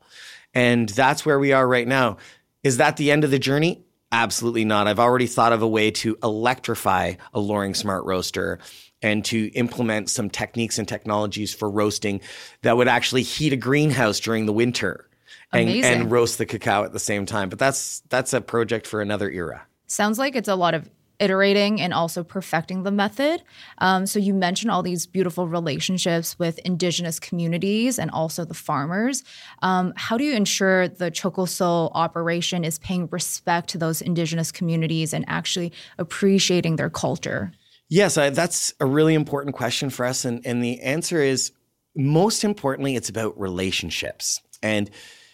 And 0.53 0.87
that's 0.89 1.25
where 1.25 1.39
we 1.39 1.51
are 1.51 1.67
right 1.67 1.87
now. 1.87 2.17
Is 2.63 2.77
that 2.77 2.97
the 2.97 3.11
end 3.11 3.23
of 3.23 3.31
the 3.31 3.39
journey? 3.39 3.83
Absolutely 4.11 4.63
not. 4.63 4.87
I've 4.87 4.99
already 4.99 5.25
thought 5.25 5.53
of 5.53 5.63
a 5.63 5.67
way 5.67 5.91
to 5.91 6.17
electrify 6.23 7.13
a 7.33 7.39
Loring 7.39 7.73
Smart 7.73 8.05
Roaster 8.05 8.59
and 9.03 9.23
to 9.25 9.47
implement 9.49 10.09
some 10.09 10.29
techniques 10.29 10.79
and 10.79 10.87
technologies 10.87 11.53
for 11.53 11.69
roasting 11.69 12.21
that 12.63 12.77
would 12.77 12.87
actually 12.87 13.21
heat 13.21 13.53
a 13.53 13.57
greenhouse 13.57 14.19
during 14.19 14.45
the 14.47 14.53
winter 14.53 15.07
and, 15.51 15.69
and 15.69 16.11
roast 16.11 16.39
the 16.39 16.45
cacao 16.45 16.83
at 16.83 16.93
the 16.93 16.99
same 16.99 17.25
time. 17.25 17.49
But 17.49 17.59
that's 17.59 18.01
that's 18.09 18.33
a 18.33 18.41
project 18.41 18.87
for 18.87 19.01
another 19.01 19.29
era. 19.29 19.61
Sounds 19.87 20.17
like 20.17 20.35
it's 20.35 20.49
a 20.49 20.55
lot 20.55 20.73
of 20.73 20.89
iterating 21.19 21.79
and 21.79 21.93
also 21.93 22.23
perfecting 22.23 22.83
the 22.83 22.91
method. 22.91 23.43
Um, 23.77 24.05
so 24.05 24.19
you 24.19 24.33
mentioned 24.33 24.71
all 24.71 24.81
these 24.81 25.05
beautiful 25.05 25.47
relationships 25.47 26.37
with 26.39 26.57
indigenous 26.59 27.19
communities 27.19 27.99
and 27.99 28.09
also 28.11 28.45
the 28.45 28.55
farmers. 28.55 29.23
Um, 29.61 29.93
how 29.95 30.17
do 30.17 30.23
you 30.23 30.35
ensure 30.35 30.87
the 30.87 31.11
Chocosol 31.11 31.91
operation 31.93 32.65
is 32.65 32.79
paying 32.79 33.07
respect 33.11 33.69
to 33.69 33.77
those 33.77 34.01
indigenous 34.01 34.51
communities 34.51 35.13
and 35.13 35.23
actually 35.27 35.71
appreciating 35.97 36.77
their 36.77 36.89
culture? 36.89 37.51
Yes, 37.93 38.17
I, 38.17 38.31
that's 38.31 38.73
a 38.79 38.87
really 38.87 39.13
important 39.13 39.55
question 39.55 39.91
for 39.91 40.03
us. 40.03 40.25
And, 40.25 40.43
and 40.47 40.63
the 40.63 40.81
answer 40.81 41.21
is 41.21 41.51
most 41.95 42.43
importantly, 42.43 42.95
it's 42.95 43.07
about 43.07 43.39
relationships 43.39 44.41
and 44.63 44.89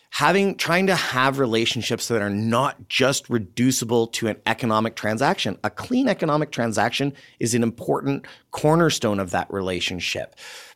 having, 0.10 0.58
trying 0.58 0.88
to 0.88 0.96
have 0.96 1.40
relationships 1.40 2.10
that 2.10 2.22
are 2.22 2.30
not 2.30 2.90
just 2.90 3.30
reducible 3.30 4.08
to 4.08 4.28
an 4.28 4.42
economic 4.46 4.98
transaction. 4.98 5.58
A 5.64 5.70
clean 5.70 6.10
economic 6.10 6.52
transaction 6.52 7.14
is 7.40 7.54
an 7.54 7.64
important 7.64 8.26
cornerstone 8.52 9.22
of 9.22 9.32
that 9.32 9.50
relationship. 9.54 10.36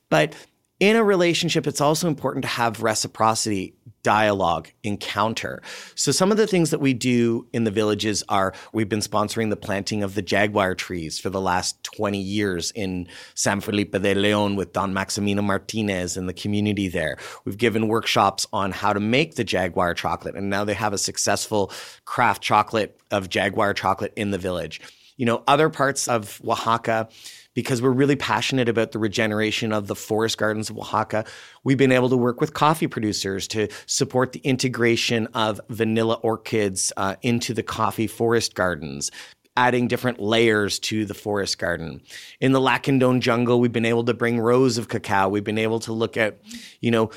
But 0.09 0.35
in 0.79 0.95
a 0.95 1.03
relationship, 1.03 1.67
it's 1.67 1.81
also 1.81 2.07
important 2.07 2.43
to 2.43 2.49
have 2.49 2.81
reciprocity 2.81 3.75
dialogue, 4.03 4.69
encounter. 4.83 5.61
So 5.95 6.11
some 6.11 6.31
of 6.31 6.37
the 6.37 6.45
things 6.47 6.69
that 6.71 6.79
we 6.79 6.93
do 6.93 7.47
in 7.53 7.63
the 7.63 7.71
villages 7.71 8.23
are 8.29 8.53
we've 8.73 8.89
been 8.89 8.99
sponsoring 8.99 9.49
the 9.49 9.55
planting 9.55 10.03
of 10.03 10.15
the 10.15 10.21
jaguar 10.21 10.75
trees 10.75 11.19
for 11.19 11.29
the 11.29 11.41
last 11.41 11.81
20 11.83 12.19
years 12.19 12.71
in 12.71 13.07
San 13.33 13.61
Felipe 13.61 13.93
de 13.93 14.13
Leon 14.13 14.55
with 14.55 14.73
Don 14.73 14.93
Maximino 14.93 15.43
Martinez 15.43 16.17
and 16.17 16.27
the 16.27 16.33
community 16.33 16.87
there. 16.87 17.17
We've 17.45 17.57
given 17.57 17.87
workshops 17.87 18.45
on 18.53 18.71
how 18.71 18.93
to 18.93 18.99
make 18.99 19.35
the 19.35 19.43
jaguar 19.43 19.93
chocolate 19.93 20.35
and 20.35 20.49
now 20.49 20.63
they 20.65 20.73
have 20.73 20.93
a 20.93 20.97
successful 20.97 21.71
craft 22.05 22.41
chocolate 22.41 22.99
of 23.09 23.29
jaguar 23.29 23.73
chocolate 23.73 24.13
in 24.15 24.31
the 24.31 24.37
village. 24.37 24.81
You 25.17 25.25
know, 25.25 25.43
other 25.47 25.69
parts 25.69 26.07
of 26.07 26.41
Oaxaca 26.47 27.09
because 27.53 27.81
we're 27.81 27.91
really 27.91 28.15
passionate 28.15 28.67
about 28.67 28.91
the 28.91 28.99
regeneration 28.99 29.71
of 29.71 29.87
the 29.87 29.95
forest 29.95 30.37
gardens 30.37 30.69
of 30.69 30.77
Oaxaca. 30.77 31.25
We've 31.63 31.77
been 31.77 31.91
able 31.91 32.09
to 32.09 32.17
work 32.17 32.41
with 32.41 32.53
coffee 32.53 32.87
producers 32.87 33.47
to 33.49 33.67
support 33.85 34.31
the 34.31 34.39
integration 34.39 35.27
of 35.27 35.61
vanilla 35.69 36.15
orchids 36.15 36.91
uh, 36.97 37.15
into 37.21 37.53
the 37.53 37.63
coffee 37.63 38.07
forest 38.07 38.55
gardens 38.55 39.11
adding 39.55 39.87
different 39.87 40.19
layers 40.19 40.79
to 40.79 41.05
the 41.05 41.13
forest 41.13 41.59
garden. 41.59 42.01
In 42.41 42.53
the 42.53 42.59
Lacandon 42.59 43.19
jungle, 43.19 43.59
we've 43.59 43.71
been 43.71 43.85
able 43.85 44.03
to 44.05 44.13
bring 44.13 44.39
rows 44.39 44.77
of 44.77 44.87
cacao. 44.87 45.29
We've 45.29 45.43
been 45.43 45.59
able 45.59 45.79
to 45.81 45.93
look 45.93 46.17
at, 46.17 46.39
you 46.81 46.89
know, 46.89 47.11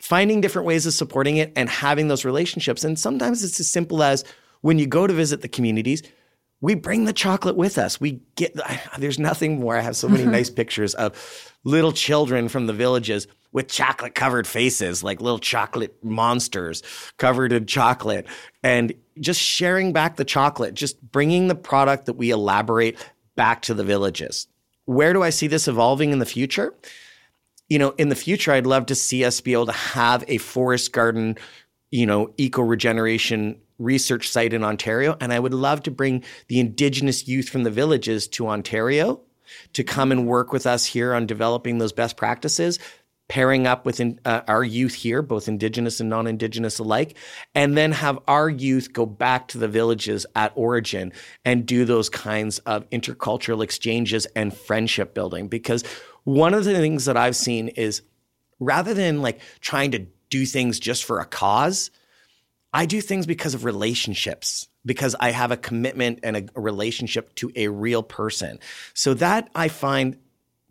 finding 0.00 0.40
different 0.40 0.66
ways 0.66 0.84
of 0.84 0.92
supporting 0.92 1.38
it 1.38 1.52
and 1.56 1.68
having 1.70 2.08
those 2.08 2.24
relationships. 2.24 2.84
And 2.84 2.98
sometimes 2.98 3.42
it's 3.42 3.58
as 3.58 3.70
simple 3.70 4.02
as 4.02 4.24
when 4.60 4.78
you 4.78 4.86
go 4.86 5.06
to 5.06 5.14
visit 5.14 5.40
the 5.40 5.48
communities, 5.48 6.02
we 6.62 6.76
bring 6.76 7.04
the 7.04 7.12
chocolate 7.12 7.56
with 7.56 7.76
us. 7.76 8.00
We 8.00 8.22
get 8.36 8.58
there's 8.96 9.18
nothing 9.18 9.60
more. 9.60 9.76
I 9.76 9.80
have 9.80 9.96
so 9.96 10.08
many 10.08 10.24
nice 10.38 10.48
pictures 10.48 10.94
of 10.94 11.52
little 11.64 11.92
children 11.92 12.48
from 12.48 12.66
the 12.66 12.72
villages 12.72 13.26
with 13.50 13.68
chocolate 13.68 14.14
covered 14.14 14.46
faces, 14.46 15.04
like 15.04 15.20
little 15.20 15.40
chocolate 15.40 16.02
monsters 16.02 16.82
covered 17.18 17.52
in 17.52 17.66
chocolate, 17.66 18.26
and 18.62 18.94
just 19.20 19.40
sharing 19.40 19.92
back 19.92 20.16
the 20.16 20.24
chocolate, 20.24 20.72
just 20.72 21.02
bringing 21.02 21.48
the 21.48 21.54
product 21.54 22.06
that 22.06 22.14
we 22.14 22.30
elaborate 22.30 22.96
back 23.36 23.60
to 23.62 23.74
the 23.74 23.84
villages. 23.84 24.46
Where 24.86 25.12
do 25.12 25.22
I 25.22 25.30
see 25.30 25.48
this 25.48 25.68
evolving 25.68 26.12
in 26.12 26.20
the 26.20 26.26
future? 26.26 26.74
You 27.68 27.78
know, 27.78 27.90
in 27.98 28.08
the 28.08 28.14
future, 28.14 28.52
I'd 28.52 28.66
love 28.66 28.86
to 28.86 28.94
see 28.94 29.24
us 29.24 29.40
be 29.40 29.52
able 29.52 29.66
to 29.66 29.72
have 29.72 30.24
a 30.28 30.38
forest 30.38 30.92
garden, 30.92 31.36
you 31.90 32.06
know, 32.06 32.32
eco 32.36 32.62
regeneration 32.62 33.60
research 33.82 34.28
site 34.28 34.52
in 34.52 34.64
Ontario. 34.64 35.16
And 35.20 35.32
I 35.32 35.38
would 35.38 35.54
love 35.54 35.82
to 35.84 35.90
bring 35.90 36.24
the 36.48 36.60
Indigenous 36.60 37.26
youth 37.28 37.48
from 37.48 37.64
the 37.64 37.70
villages 37.70 38.28
to 38.28 38.48
Ontario 38.48 39.20
to 39.74 39.84
come 39.84 40.12
and 40.12 40.26
work 40.26 40.52
with 40.52 40.66
us 40.66 40.84
here 40.84 41.14
on 41.14 41.26
developing 41.26 41.78
those 41.78 41.92
best 41.92 42.16
practices, 42.16 42.78
pairing 43.28 43.66
up 43.66 43.86
with 43.86 44.00
uh, 44.24 44.42
our 44.48 44.64
youth 44.64 44.94
here, 44.94 45.22
both 45.22 45.48
Indigenous 45.48 46.00
and 46.00 46.10
non 46.10 46.26
Indigenous 46.26 46.78
alike, 46.78 47.16
and 47.54 47.76
then 47.76 47.92
have 47.92 48.18
our 48.28 48.48
youth 48.48 48.92
go 48.92 49.06
back 49.06 49.48
to 49.48 49.58
the 49.58 49.68
villages 49.68 50.26
at 50.34 50.52
origin 50.54 51.12
and 51.44 51.66
do 51.66 51.84
those 51.84 52.08
kinds 52.08 52.58
of 52.60 52.88
intercultural 52.90 53.62
exchanges 53.62 54.26
and 54.36 54.56
friendship 54.56 55.14
building. 55.14 55.48
Because 55.48 55.84
one 56.24 56.54
of 56.54 56.64
the 56.64 56.74
things 56.74 57.06
that 57.06 57.16
I've 57.16 57.36
seen 57.36 57.68
is 57.68 58.02
rather 58.60 58.94
than 58.94 59.22
like 59.22 59.40
trying 59.60 59.90
to 59.92 60.06
do 60.30 60.46
things 60.46 60.78
just 60.78 61.04
for 61.04 61.20
a 61.20 61.26
cause, 61.26 61.90
I 62.72 62.86
do 62.86 63.00
things 63.00 63.26
because 63.26 63.54
of 63.54 63.64
relationships, 63.64 64.68
because 64.84 65.14
I 65.20 65.30
have 65.30 65.50
a 65.50 65.56
commitment 65.56 66.20
and 66.22 66.36
a, 66.36 66.60
relationship 66.60 67.34
to 67.36 67.52
a 67.54 67.68
real 67.68 68.02
person. 68.02 68.58
So 68.94 69.14
that 69.14 69.50
I 69.54 69.68
find 69.68 70.16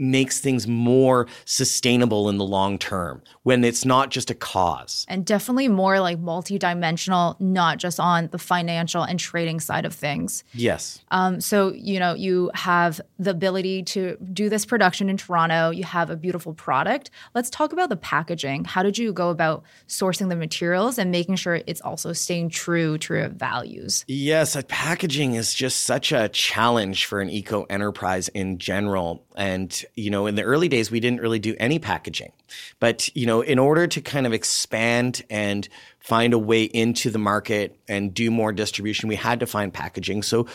makes 0.02 0.40
things 0.40 0.68
more 0.68 1.28
sustainable 1.46 2.28
in 2.28 2.38
the 2.38 2.44
long 2.44 2.78
term 2.78 3.22
when 3.44 3.64
it's 3.64 3.86
not 3.86 4.10
just 4.10 4.32
a 4.32 4.36
cause. 4.36 5.06
And 5.08 5.26
definitely 5.26 5.68
more 5.68 6.00
like 6.00 6.20
multidimensional, 6.20 7.40
not 7.40 7.78
just 7.78 8.00
on 8.00 8.28
the 8.32 8.40
financial 8.40 9.04
and 9.04 9.20
trading 9.20 9.60
side 9.60 9.86
of 9.86 9.94
things. 9.94 10.44
Yes. 10.54 11.04
Um, 11.12 11.40
so, 11.40 11.72
you 11.74 12.00
know, 12.00 12.16
you 12.16 12.50
have 12.56 13.00
the 13.20 13.30
ability 13.30 13.84
to 13.84 14.18
do 14.34 14.50
this 14.50 14.66
production 14.66 15.10
in 15.10 15.18
Toronto, 15.18 15.70
you 15.70 15.84
have 15.84 16.10
a 16.10 16.16
beautiful 16.16 16.54
product. 16.54 17.12
Let's 17.36 17.50
talk 17.50 17.72
about 17.72 17.90
the 17.90 17.98
packaging. 17.98 18.66
How 18.66 18.82
did 18.82 18.98
you 18.98 19.14
go 19.14 19.30
about 19.30 19.64
sourcing 19.88 20.30
the 20.30 20.36
materials 20.36 20.98
and 20.98 21.12
making 21.12 21.36
sure 21.36 21.62
it's 21.68 21.82
also 21.82 22.14
staying 22.14 22.50
true 22.50 22.98
to 22.98 23.14
your 23.14 23.30
values? 23.30 24.04
Yes, 24.08 24.58
packaging 24.68 25.36
is 25.36 25.54
just 25.54 25.84
such 25.84 26.12
a 26.12 26.30
challenge 26.30 27.06
for 27.06 27.22
an 27.22 27.30
eco 27.30 27.64
enterprise 27.64 28.30
in 28.30 28.58
general. 28.58 29.24
And 29.36 29.84
you 29.96 30.10
know, 30.10 30.28
in 30.28 30.36
the 30.36 30.44
early 30.44 30.68
days, 30.68 30.92
we 30.92 31.00
didn't 31.00 31.22
really 31.22 31.40
do 31.40 31.56
any 31.60 31.80
packaging. 31.80 32.32
But, 32.80 33.16
you 33.16 33.26
know, 33.26 33.42
in 33.42 33.60
order 33.60 33.88
to 33.88 34.02
kind 34.02 34.26
of 34.26 34.34
expand 34.34 35.24
and 35.30 35.68
find 36.00 36.34
a 36.34 36.40
way 36.40 36.64
into 36.64 37.10
the 37.10 37.20
market 37.20 37.80
and 37.88 38.14
do 38.14 38.32
more 38.32 38.52
distribution, 38.52 39.10
we 39.10 39.16
had 39.16 39.40
to 39.40 39.46
find 39.46 39.74
packaging. 39.74 40.24
So 40.24 40.48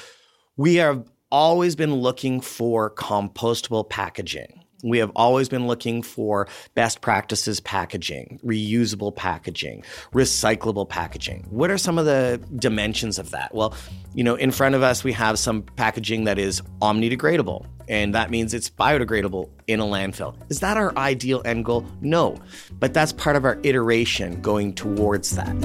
we 0.57 0.77
have 0.77 1.09
always 1.31 1.77
been 1.77 1.95
looking 1.95 2.41
for 2.41 2.91
compostable 2.91 3.89
packaging. 3.89 4.65
We 4.83 4.99
have 4.99 5.11
always 5.17 5.49
been 5.49 5.67
looking 5.67 6.03
for 6.03 6.49
best 6.75 7.01
practices 7.01 7.61
packaging, 7.61 8.41
reusable 8.45 9.15
packaging, 9.15 9.85
recyclable 10.13 10.89
packaging. 10.89 11.47
What 11.51 11.71
are 11.71 11.79
some 11.79 11.99
of 11.99 12.05
the 12.05 12.41
dimensions 12.57 13.19
of 13.19 13.31
that? 13.31 13.55
Well, 13.55 13.75
you 14.15 14.23
know, 14.23 14.35
in 14.35 14.51
front 14.51 14.75
of 14.75 14.83
us, 14.83 15.03
we 15.03 15.13
have 15.13 15.39
some 15.39 15.63
packaging 15.63 16.25
that 16.25 16.39
is 16.39 16.61
omnidegradable, 16.83 17.67
and 17.89 18.15
that 18.15 18.31
means 18.31 18.53
it's 18.53 18.69
biodegradable 18.69 19.49
in 19.67 19.81
a 19.81 19.85
landfill. 19.85 20.37
Is 20.51 20.61
that 20.61 20.77
our 20.77 20.97
ideal 20.99 21.41
end 21.45 21.65
goal? 21.65 21.87
No, 22.01 22.37
but 22.79 22.93
that's 22.93 23.13
part 23.13 23.37
of 23.37 23.45
our 23.45 23.59
iteration 23.63 24.43
going 24.43 24.75
towards 24.75 25.37
that. 25.37 25.57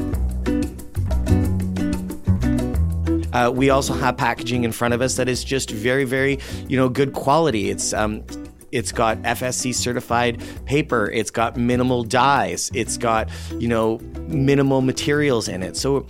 Uh, 3.34 3.50
we 3.50 3.70
also 3.70 3.94
have 3.94 4.18
packaging 4.18 4.63
in 4.63 4.72
front 4.72 4.94
of 4.94 5.01
us 5.01 5.15
that 5.15 5.30
is 5.30 5.44
just 5.44 5.72
very, 5.72 6.03
very, 6.03 6.38
you 6.68 6.75
know, 6.75 6.89
good 6.89 7.13
quality. 7.13 7.70
It's 7.70 7.94
um, 7.94 8.24
it's 8.71 8.91
got 8.91 9.17
FSC 9.23 9.73
certified 9.73 10.41
paper. 10.65 11.09
It's 11.11 11.31
got 11.31 11.57
minimal 11.57 12.03
dyes. 12.03 12.71
It's 12.73 12.97
got, 12.97 13.29
you 13.57 13.67
know, 13.67 13.99
minimal 14.27 14.81
materials 14.81 15.47
in 15.47 15.63
it. 15.63 15.77
So 15.77 16.07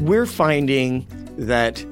we're 0.00 0.26
finding 0.26 1.06
that 1.36 1.84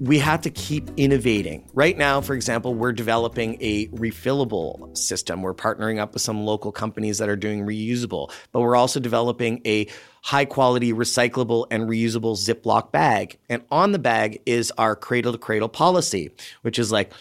we 0.00 0.18
have 0.18 0.40
to 0.42 0.50
keep 0.50 0.90
innovating. 0.96 1.68
Right 1.72 1.96
now, 1.96 2.20
for 2.20 2.34
example, 2.34 2.74
we're 2.74 2.92
developing 2.92 3.56
a 3.60 3.86
refillable 3.88 4.96
system. 4.96 5.40
We're 5.40 5.54
partnering 5.54 5.98
up 5.98 6.12
with 6.12 6.22
some 6.22 6.44
local 6.44 6.72
companies 6.72 7.18
that 7.18 7.28
are 7.28 7.36
doing 7.36 7.64
reusable, 7.64 8.32
but 8.52 8.60
we're 8.60 8.76
also 8.76 8.98
developing 8.98 9.62
a 9.64 9.86
high 10.22 10.44
quality 10.44 10.92
recyclable 10.92 11.66
and 11.70 11.88
reusable 11.88 12.36
Ziploc 12.36 12.90
bag. 12.90 13.38
And 13.48 13.62
on 13.70 13.92
the 13.92 13.98
bag 13.98 14.42
is 14.46 14.72
our 14.78 14.96
cradle 14.96 15.32
to 15.32 15.38
cradle 15.38 15.68
policy, 15.68 16.32
which 16.62 16.78
is 16.78 16.90
like 16.90 17.12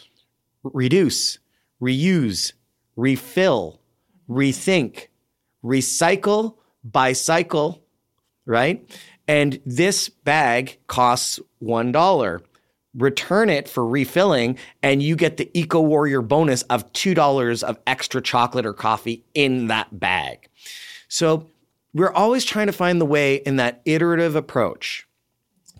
reduce, 0.63 1.37
reuse, 1.81 2.53
refill, 2.95 3.79
rethink, 4.29 5.07
recycle, 5.63 6.55
bicycle, 6.83 7.83
right? 8.45 8.89
And 9.27 9.59
this 9.65 10.09
bag 10.09 10.79
costs 10.87 11.39
$1. 11.61 12.41
Return 12.95 13.49
it 13.49 13.67
for 13.67 13.87
refilling, 13.87 14.55
and 14.83 15.01
you 15.01 15.15
get 15.15 15.37
the 15.37 15.49
Eco 15.57 15.81
Warrior 15.81 16.21
bonus 16.21 16.61
of 16.63 16.93
$2 16.93 17.63
of 17.63 17.79
extra 17.87 18.21
chocolate 18.21 18.67
or 18.67 18.73
coffee 18.73 19.25
in 19.33 19.65
that 19.67 19.99
bag. 19.99 20.47
So 21.07 21.49
we're 21.95 22.11
always 22.11 22.45
trying 22.45 22.67
to 22.67 22.73
find 22.73 23.01
the 23.01 23.05
way 23.05 23.37
in 23.37 23.55
that 23.55 23.81
iterative 23.85 24.35
approach 24.35 25.07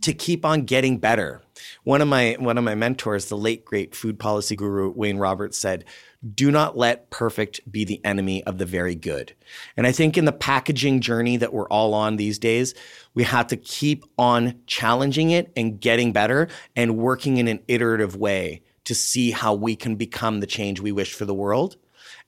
to 0.01 0.11
keep 0.13 0.43
on 0.43 0.63
getting 0.63 0.97
better. 0.97 1.42
One 1.83 2.01
of 2.01 2.07
my 2.07 2.35
one 2.39 2.57
of 2.57 2.63
my 2.63 2.75
mentors, 2.75 3.25
the 3.25 3.37
late 3.37 3.65
great 3.65 3.95
food 3.95 4.19
policy 4.19 4.55
guru 4.55 4.91
Wayne 4.91 5.17
Roberts 5.17 5.57
said, 5.57 5.85
"Do 6.33 6.51
not 6.51 6.77
let 6.77 7.09
perfect 7.09 7.59
be 7.71 7.85
the 7.85 8.03
enemy 8.05 8.43
of 8.43 8.57
the 8.57 8.65
very 8.65 8.95
good." 8.95 9.33
And 9.77 9.87
I 9.87 9.91
think 9.91 10.17
in 10.17 10.25
the 10.25 10.31
packaging 10.31 11.01
journey 11.01 11.37
that 11.37 11.53
we're 11.53 11.67
all 11.67 11.93
on 11.93 12.15
these 12.15 12.39
days, 12.39 12.73
we 13.13 13.23
have 13.23 13.47
to 13.47 13.57
keep 13.57 14.05
on 14.17 14.55
challenging 14.67 15.31
it 15.31 15.51
and 15.55 15.79
getting 15.79 16.11
better 16.11 16.47
and 16.75 16.97
working 16.97 17.37
in 17.37 17.47
an 17.47 17.59
iterative 17.67 18.15
way 18.15 18.61
to 18.85 18.95
see 18.95 19.31
how 19.31 19.53
we 19.53 19.75
can 19.75 19.95
become 19.95 20.39
the 20.39 20.47
change 20.47 20.79
we 20.79 20.91
wish 20.91 21.13
for 21.13 21.25
the 21.25 21.33
world. 21.33 21.77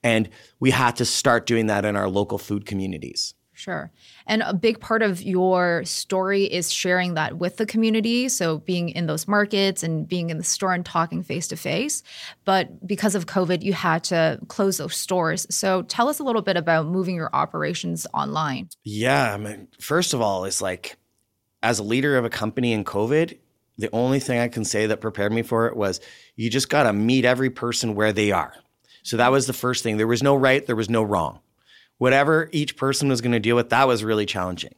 And 0.04 0.30
we 0.60 0.72
have 0.72 0.96
to 0.96 1.06
start 1.06 1.46
doing 1.46 1.68
that 1.68 1.86
in 1.86 1.96
our 1.96 2.08
local 2.08 2.38
food 2.38 2.66
communities. 2.66 3.34
Sure. 3.54 3.92
And 4.28 4.42
a 4.42 4.54
big 4.54 4.80
part 4.80 5.02
of 5.02 5.22
your 5.22 5.84
story 5.86 6.44
is 6.46 6.72
sharing 6.72 7.14
that 7.14 7.38
with 7.38 7.58
the 7.58 7.66
community. 7.66 8.28
So 8.30 8.60
being 8.60 8.90
in 8.90 9.06
those 9.06 9.28
markets 9.28 9.84
and 9.84 10.08
being 10.08 10.30
in 10.30 10.38
the 10.38 10.44
store 10.44 10.74
and 10.74 10.86
talking 10.86 11.22
face 11.24 11.48
to 11.50 11.56
face. 11.56 12.02
But 12.44 12.88
because 12.88 13.16
of 13.16 13.28
COVID, 13.28 13.62
you 13.62 13.74
had 13.74 14.04
to 14.06 14.40
close 14.48 14.78
those 14.78 14.96
stores. 14.96 15.46
So 15.50 15.84
tell 15.84 16.10
us 16.10 16.20
a 16.20 16.24
little 16.24 16.42
bit 16.42 16.58
about 16.58 16.88
moving 16.88 17.16
your 17.16 17.30
operations 17.34 18.08
online. 18.14 18.70
Yeah. 18.84 19.34
I 19.34 19.38
mean, 19.38 19.68
first 19.80 20.14
of 20.14 20.22
all, 20.22 20.46
it's 20.46 20.62
like 20.62 20.98
as 21.62 21.80
a 21.80 21.84
leader 21.84 22.18
of 22.18 22.26
a 22.26 22.30
company 22.30 22.74
in 22.74 22.84
COVID, 22.84 23.38
the 23.78 23.90
only 23.92 24.20
thing 24.20 24.40
I 24.40 24.48
can 24.48 24.64
say 24.64 24.88
that 24.88 25.02
prepared 25.02 25.34
me 25.34 25.42
for 25.42 25.68
it 25.68 25.76
was 25.76 26.00
you 26.36 26.50
just 26.50 26.70
got 26.70 26.84
to 26.84 26.94
meet 26.94 27.26
every 27.26 27.50
person 27.50 27.96
where 27.96 28.14
they 28.14 28.32
are. 28.32 28.54
So 29.04 29.18
that 29.18 29.32
was 29.32 29.48
the 29.48 29.54
first 29.54 29.84
thing. 29.84 29.98
There 29.98 30.08
was 30.08 30.24
no 30.24 30.36
right, 30.36 30.66
there 30.66 30.76
was 30.76 30.90
no 30.90 31.04
wrong. 31.04 31.40
Whatever 31.98 32.50
each 32.52 32.76
person 32.76 33.08
was 33.08 33.22
going 33.22 33.32
to 33.32 33.40
deal 33.40 33.56
with, 33.56 33.70
that 33.70 33.88
was 33.88 34.04
really 34.04 34.26
challenging. 34.26 34.76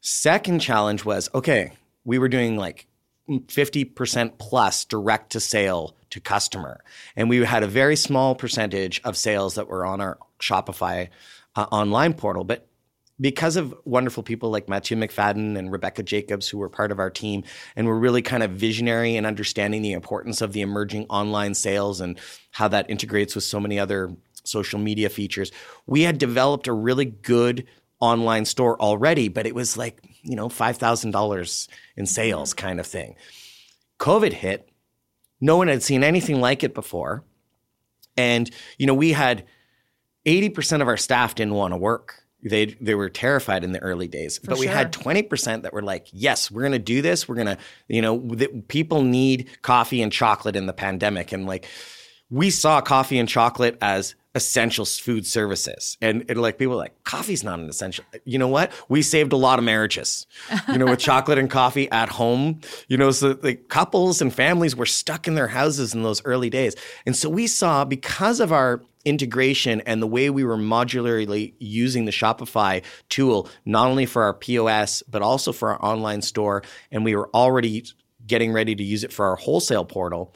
Second 0.00 0.60
challenge 0.60 1.04
was 1.04 1.28
okay, 1.34 1.72
we 2.04 2.18
were 2.18 2.28
doing 2.28 2.56
like 2.56 2.86
50% 3.28 4.38
plus 4.38 4.84
direct 4.84 5.32
to 5.32 5.40
sale 5.40 5.96
to 6.10 6.20
customer. 6.20 6.80
And 7.16 7.28
we 7.28 7.38
had 7.38 7.62
a 7.62 7.68
very 7.68 7.96
small 7.96 8.34
percentage 8.34 9.00
of 9.04 9.16
sales 9.16 9.54
that 9.54 9.68
were 9.68 9.86
on 9.86 10.00
our 10.00 10.18
Shopify 10.40 11.08
uh, 11.56 11.66
online 11.70 12.14
portal. 12.14 12.44
But 12.44 12.66
because 13.20 13.56
of 13.56 13.74
wonderful 13.84 14.22
people 14.22 14.50
like 14.50 14.68
Matthew 14.68 14.96
McFadden 14.96 15.56
and 15.56 15.70
Rebecca 15.70 16.02
Jacobs, 16.02 16.48
who 16.48 16.58
were 16.58 16.68
part 16.68 16.90
of 16.90 16.98
our 16.98 17.10
team, 17.10 17.44
and 17.76 17.86
were 17.86 17.98
really 17.98 18.22
kind 18.22 18.42
of 18.42 18.52
visionary 18.52 19.16
in 19.16 19.24
understanding 19.24 19.82
the 19.82 19.92
importance 19.92 20.40
of 20.40 20.52
the 20.52 20.60
emerging 20.60 21.06
online 21.08 21.54
sales 21.54 22.00
and 22.00 22.18
how 22.50 22.68
that 22.68 22.90
integrates 22.90 23.34
with 23.34 23.44
so 23.44 23.60
many 23.60 23.78
other 23.78 24.14
social 24.44 24.78
media 24.78 25.08
features, 25.08 25.50
we 25.86 26.02
had 26.02 26.18
developed 26.18 26.66
a 26.68 26.72
really 26.72 27.04
good 27.04 27.66
online 28.00 28.44
store 28.44 28.80
already, 28.80 29.28
but 29.28 29.46
it 29.46 29.54
was 29.54 29.76
like, 29.76 30.00
you 30.22 30.34
know, 30.34 30.48
$5,000 30.48 31.68
in 31.96 32.06
sales 32.06 32.50
mm-hmm. 32.52 32.66
kind 32.66 32.80
of 32.80 32.86
thing. 32.86 33.14
COVID 33.98 34.32
hit. 34.32 34.68
No 35.40 35.56
one 35.56 35.68
had 35.68 35.82
seen 35.82 36.02
anything 36.04 36.40
like 36.40 36.64
it 36.64 36.74
before. 36.74 37.24
And, 38.16 38.50
you 38.78 38.86
know, 38.86 38.94
we 38.94 39.12
had 39.12 39.44
80% 40.26 40.82
of 40.82 40.88
our 40.88 40.96
staff 40.96 41.34
didn't 41.34 41.54
want 41.54 41.72
to 41.72 41.78
work. 41.78 42.22
They, 42.44 42.66
they 42.80 42.96
were 42.96 43.08
terrified 43.08 43.62
in 43.62 43.70
the 43.70 43.78
early 43.78 44.08
days, 44.08 44.38
For 44.38 44.48
but 44.48 44.58
we 44.58 44.66
sure. 44.66 44.74
had 44.74 44.92
20% 44.92 45.62
that 45.62 45.72
were 45.72 45.82
like, 45.82 46.08
yes, 46.10 46.50
we're 46.50 46.62
going 46.62 46.72
to 46.72 46.80
do 46.80 47.00
this. 47.00 47.28
We're 47.28 47.36
going 47.36 47.46
to, 47.46 47.58
you 47.86 48.02
know, 48.02 48.20
th- 48.20 48.50
people 48.66 49.02
need 49.02 49.48
coffee 49.62 50.02
and 50.02 50.12
chocolate 50.12 50.56
in 50.56 50.66
the 50.66 50.72
pandemic. 50.72 51.30
And 51.30 51.46
like, 51.46 51.66
we 52.30 52.50
saw 52.50 52.80
coffee 52.80 53.18
and 53.18 53.28
chocolate 53.28 53.78
as 53.80 54.16
essential 54.34 54.84
food 54.84 55.26
services. 55.26 55.98
And, 56.00 56.24
and 56.28 56.40
like 56.40 56.58
people 56.58 56.76
like, 56.76 57.04
coffee's 57.04 57.44
not 57.44 57.58
an 57.58 57.68
essential. 57.68 58.04
You 58.24 58.38
know 58.38 58.48
what? 58.48 58.72
We 58.88 59.02
saved 59.02 59.32
a 59.32 59.36
lot 59.36 59.58
of 59.58 59.64
marriages, 59.64 60.26
you 60.68 60.78
know, 60.78 60.86
with 60.86 60.98
chocolate 61.00 61.38
and 61.38 61.50
coffee 61.50 61.90
at 61.90 62.08
home. 62.08 62.60
You 62.88 62.96
know, 62.96 63.10
so 63.10 63.34
the 63.34 63.54
couples 63.54 64.22
and 64.22 64.32
families 64.32 64.74
were 64.74 64.86
stuck 64.86 65.28
in 65.28 65.34
their 65.34 65.48
houses 65.48 65.94
in 65.94 66.02
those 66.02 66.24
early 66.24 66.48
days. 66.48 66.74
And 67.04 67.14
so 67.14 67.28
we 67.28 67.46
saw 67.46 67.84
because 67.84 68.40
of 68.40 68.52
our 68.52 68.82
integration 69.04 69.80
and 69.82 70.00
the 70.00 70.06
way 70.06 70.30
we 70.30 70.44
were 70.44 70.56
modularly 70.56 71.54
using 71.58 72.04
the 72.04 72.12
Shopify 72.12 72.82
tool, 73.08 73.48
not 73.64 73.88
only 73.88 74.06
for 74.06 74.22
our 74.22 74.32
POS, 74.32 75.02
but 75.02 75.22
also 75.22 75.52
for 75.52 75.70
our 75.70 75.84
online 75.84 76.22
store. 76.22 76.62
And 76.90 77.04
we 77.04 77.14
were 77.16 77.28
already 77.34 77.84
getting 78.26 78.52
ready 78.52 78.74
to 78.74 78.82
use 78.82 79.04
it 79.04 79.12
for 79.12 79.26
our 79.26 79.36
wholesale 79.36 79.84
portal 79.84 80.34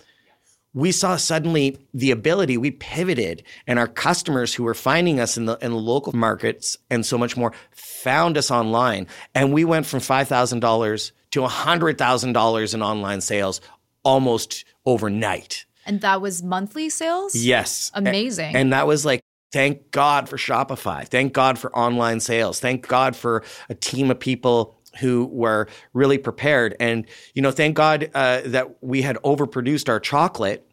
we 0.76 0.92
saw 0.92 1.16
suddenly 1.16 1.78
the 1.95 2.11
ability 2.11 2.59
we 2.59 2.71
pivoted 2.71 3.42
and 3.66 3.78
our 3.78 3.88
customers 3.88 4.52
who 4.52 4.62
were 4.62 4.75
finding 4.75 5.18
us 5.18 5.38
in 5.38 5.47
the 5.47 5.56
in 5.62 5.71
the 5.71 5.78
local 5.78 6.14
markets 6.14 6.76
and 6.90 7.04
so 7.04 7.16
much 7.16 7.35
more 7.35 7.52
found 7.73 8.37
us 8.37 8.50
online. 8.50 9.06
And 9.35 9.54
we 9.54 9.64
went 9.64 9.87
from 9.87 10.00
$5000 10.00 11.12
to 11.30 11.40
$100000 11.40 12.75
in 12.75 12.83
online 12.83 13.21
sales 13.23 13.62
almost 14.04 14.66
overnight. 14.85 15.64
And 15.87 16.02
that 16.02 16.21
was 16.21 16.42
monthly 16.42 16.90
sales? 16.90 17.35
yes. 17.35 17.90
Amazing. 17.95 18.54
and 18.54 18.73
that 18.75 18.87
was 18.87 19.06
like 19.06 19.23
thank 19.52 19.90
god 19.92 20.28
for 20.28 20.37
shopify. 20.37 21.09
Thank 21.09 21.33
god 21.33 21.59
for 21.59 21.75
online 21.75 22.21
sales. 22.21 22.61
Thank 22.61 22.87
god 22.87 23.16
for 23.16 23.42
a 23.71 23.75
team 23.75 24.11
of 24.11 24.21
people 24.21 24.76
who 25.00 25.26
were 25.26 25.68
really 25.95 26.18
prepared. 26.18 26.76
And 26.78 27.06
you 27.33 27.40
know 27.40 27.50
thank 27.50 27.76
god 27.76 28.11
uh, 28.14 28.42
that 28.45 28.83
we 28.83 29.00
had 29.00 29.16
overproduced 29.25 29.88
our 29.88 30.00
chocolate 30.00 30.66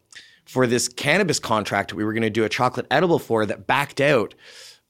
for 0.46 0.66
this 0.66 0.88
cannabis 0.88 1.38
contract 1.38 1.94
we 1.94 2.04
were 2.04 2.12
going 2.12 2.22
to 2.22 2.30
do 2.30 2.44
a 2.44 2.48
chocolate 2.48 2.86
edible 2.90 3.18
for 3.18 3.46
that 3.46 3.66
backed 3.66 4.00
out 4.00 4.34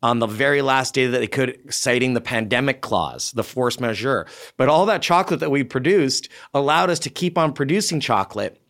on 0.03 0.19
the 0.19 0.27
very 0.27 0.61
last 0.61 0.93
day 0.93 1.07
that 1.07 1.19
they 1.19 1.27
could, 1.27 1.59
citing 1.73 2.13
the 2.13 2.21
pandemic 2.21 2.83
clause, 2.83 3.33
the 3.33 3.43
force 3.43 3.81
majeure. 3.81 4.27
But 4.59 4.69
all 4.69 4.85
that 4.87 5.01
chocolate 5.01 5.41
that 5.41 5.51
we 5.51 5.65
produced 5.65 6.29
allowed 6.53 6.91
us 6.91 6.99
to 7.01 7.11
keep 7.11 7.39
on 7.39 7.55
producing 7.55 8.01
chocolate. 8.01 8.61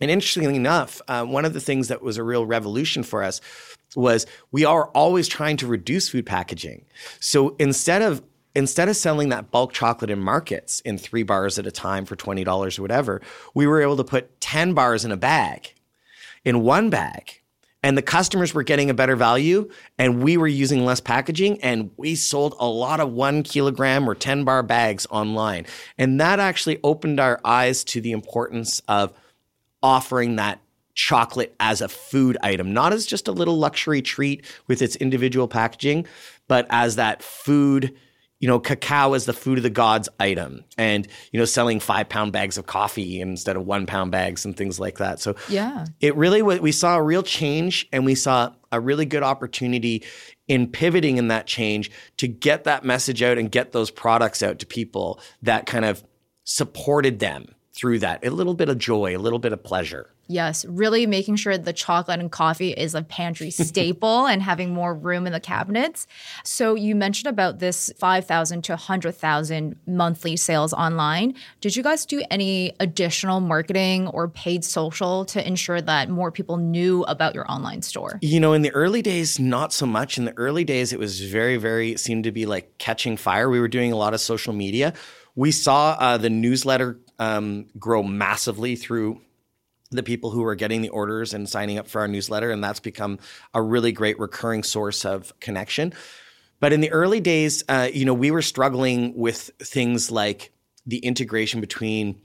And 0.00 0.10
interestingly 0.10 0.56
enough, 0.56 1.00
uh, 1.06 1.24
one 1.24 1.44
of 1.44 1.54
the 1.54 1.60
things 1.60 1.86
that 1.86 2.02
was 2.02 2.16
a 2.16 2.24
real 2.24 2.44
revolution 2.44 3.04
for 3.04 3.22
us 3.22 3.40
was 3.94 4.26
we 4.50 4.64
are 4.64 4.86
always 4.88 5.28
trying 5.28 5.56
to 5.58 5.68
reduce 5.68 6.08
food 6.08 6.26
packaging. 6.26 6.84
So 7.20 7.54
instead 7.60 8.02
of 8.02 8.22
instead 8.54 8.88
of 8.88 8.96
selling 8.96 9.28
that 9.28 9.52
bulk 9.52 9.72
chocolate 9.72 10.10
in 10.10 10.18
markets 10.18 10.80
in 10.80 10.98
three 10.98 11.22
bars 11.22 11.58
at 11.60 11.66
a 11.66 11.70
time 11.70 12.06
for 12.06 12.16
twenty 12.16 12.42
dollars 12.42 12.78
or 12.78 12.82
whatever, 12.82 13.22
we 13.54 13.68
were 13.68 13.80
able 13.80 13.98
to 13.98 14.04
put 14.04 14.40
ten 14.40 14.74
bars 14.74 15.04
in 15.04 15.12
a 15.12 15.16
bag, 15.16 15.74
in 16.44 16.62
one 16.62 16.90
bag, 16.90 17.42
and 17.82 17.98
the 17.98 18.02
customers 18.02 18.54
were 18.54 18.62
getting 18.62 18.90
a 18.90 18.94
better 18.94 19.16
value 19.16 19.68
and 19.98 20.22
we 20.22 20.36
were 20.36 20.46
using 20.46 20.84
less 20.84 21.00
packaging 21.00 21.60
and 21.62 21.90
we 21.96 22.14
sold 22.14 22.54
a 22.60 22.66
lot 22.66 23.00
of 23.00 23.10
one 23.10 23.42
kilogram 23.42 24.08
or 24.08 24.14
10 24.14 24.44
bar 24.44 24.62
bags 24.62 25.06
online. 25.10 25.66
And 25.98 26.20
that 26.20 26.38
actually 26.38 26.78
opened 26.84 27.18
our 27.18 27.40
eyes 27.44 27.82
to 27.84 28.00
the 28.00 28.12
importance 28.12 28.80
of 28.88 29.12
offering 29.82 30.36
that 30.36 30.60
chocolate 30.94 31.54
as 31.58 31.80
a 31.80 31.88
food 31.88 32.36
item 32.42 32.74
not 32.74 32.92
as 32.92 33.06
just 33.06 33.26
a 33.26 33.32
little 33.32 33.56
luxury 33.56 34.02
treat 34.02 34.44
with 34.66 34.82
its 34.82 34.94
individual 34.96 35.48
packaging 35.48 36.06
but 36.48 36.66
as 36.68 36.96
that 36.96 37.22
food 37.22 37.96
you 38.42 38.48
know, 38.48 38.58
cacao 38.58 39.14
is 39.14 39.24
the 39.24 39.32
food 39.32 39.58
of 39.58 39.62
the 39.62 39.70
gods 39.70 40.08
item, 40.18 40.64
and 40.76 41.06
you 41.30 41.38
know, 41.38 41.44
selling 41.44 41.78
five 41.78 42.08
pound 42.08 42.32
bags 42.32 42.58
of 42.58 42.66
coffee 42.66 43.20
instead 43.20 43.54
of 43.54 43.64
one 43.64 43.86
pound 43.86 44.10
bags 44.10 44.44
and 44.44 44.56
things 44.56 44.80
like 44.80 44.98
that. 44.98 45.20
So 45.20 45.36
yeah. 45.48 45.86
it 46.00 46.16
really 46.16 46.42
wa- 46.42 46.58
we 46.60 46.72
saw 46.72 46.96
a 46.96 47.02
real 47.02 47.22
change, 47.22 47.88
and 47.92 48.04
we 48.04 48.16
saw 48.16 48.52
a 48.72 48.80
really 48.80 49.06
good 49.06 49.22
opportunity 49.22 50.02
in 50.48 50.66
pivoting 50.66 51.18
in 51.18 51.28
that 51.28 51.46
change 51.46 51.92
to 52.16 52.26
get 52.26 52.64
that 52.64 52.84
message 52.84 53.22
out 53.22 53.38
and 53.38 53.48
get 53.48 53.70
those 53.70 53.92
products 53.92 54.42
out 54.42 54.58
to 54.58 54.66
people 54.66 55.20
that 55.42 55.66
kind 55.66 55.84
of 55.84 56.02
supported 56.42 57.20
them 57.20 57.54
through 57.72 58.00
that. 58.00 58.26
A 58.26 58.30
little 58.30 58.54
bit 58.54 58.68
of 58.68 58.76
joy, 58.76 59.16
a 59.16 59.20
little 59.20 59.38
bit 59.38 59.52
of 59.52 59.62
pleasure. 59.62 60.11
Yes, 60.32 60.64
really 60.64 61.06
making 61.06 61.36
sure 61.36 61.58
the 61.58 61.74
chocolate 61.74 62.18
and 62.18 62.32
coffee 62.32 62.70
is 62.70 62.94
a 62.94 63.02
pantry 63.02 63.50
staple 63.50 64.26
and 64.26 64.42
having 64.42 64.72
more 64.72 64.94
room 64.94 65.26
in 65.26 65.32
the 65.32 65.40
cabinets. 65.40 66.06
So 66.42 66.74
you 66.74 66.94
mentioned 66.94 67.28
about 67.28 67.58
this 67.58 67.92
5,000 67.98 68.62
to 68.64 68.72
100,000 68.72 69.76
monthly 69.86 70.36
sales 70.36 70.72
online. 70.72 71.34
Did 71.60 71.76
you 71.76 71.82
guys 71.82 72.06
do 72.06 72.22
any 72.30 72.72
additional 72.80 73.40
marketing 73.40 74.08
or 74.08 74.26
paid 74.28 74.64
social 74.64 75.26
to 75.26 75.46
ensure 75.46 75.82
that 75.82 76.08
more 76.08 76.30
people 76.30 76.56
knew 76.56 77.02
about 77.04 77.34
your 77.34 77.50
online 77.50 77.82
store? 77.82 78.18
You 78.22 78.40
know, 78.40 78.54
in 78.54 78.62
the 78.62 78.70
early 78.70 79.02
days, 79.02 79.38
not 79.38 79.72
so 79.72 79.84
much. 79.84 80.16
In 80.16 80.24
the 80.24 80.36
early 80.38 80.64
days, 80.64 80.94
it 80.94 80.98
was 80.98 81.20
very, 81.20 81.58
very, 81.58 81.96
seemed 81.96 82.24
to 82.24 82.32
be 82.32 82.46
like 82.46 82.78
catching 82.78 83.18
fire. 83.18 83.50
We 83.50 83.60
were 83.60 83.68
doing 83.68 83.92
a 83.92 83.96
lot 83.96 84.14
of 84.14 84.20
social 84.20 84.54
media. 84.54 84.94
We 85.34 85.50
saw 85.50 85.96
uh, 85.98 86.16
the 86.18 86.30
newsletter 86.30 86.98
um, 87.18 87.66
grow 87.78 88.02
massively 88.02 88.76
through 88.76 89.20
the 89.92 90.02
people 90.02 90.30
who 90.30 90.42
were 90.42 90.54
getting 90.54 90.82
the 90.82 90.88
orders 90.88 91.34
and 91.34 91.48
signing 91.48 91.78
up 91.78 91.86
for 91.86 92.00
our 92.00 92.08
newsletter. 92.08 92.50
And 92.50 92.62
that's 92.62 92.80
become 92.80 93.18
a 93.54 93.62
really 93.62 93.92
great 93.92 94.18
recurring 94.18 94.62
source 94.62 95.04
of 95.04 95.38
connection. 95.40 95.92
But 96.60 96.72
in 96.72 96.80
the 96.80 96.90
early 96.90 97.20
days, 97.20 97.64
uh, 97.68 97.88
you 97.92 98.04
know, 98.04 98.14
we 98.14 98.30
were 98.30 98.42
struggling 98.42 99.16
with 99.16 99.50
things 99.58 100.10
like 100.10 100.52
the 100.86 100.98
integration 100.98 101.60
between 101.60 102.20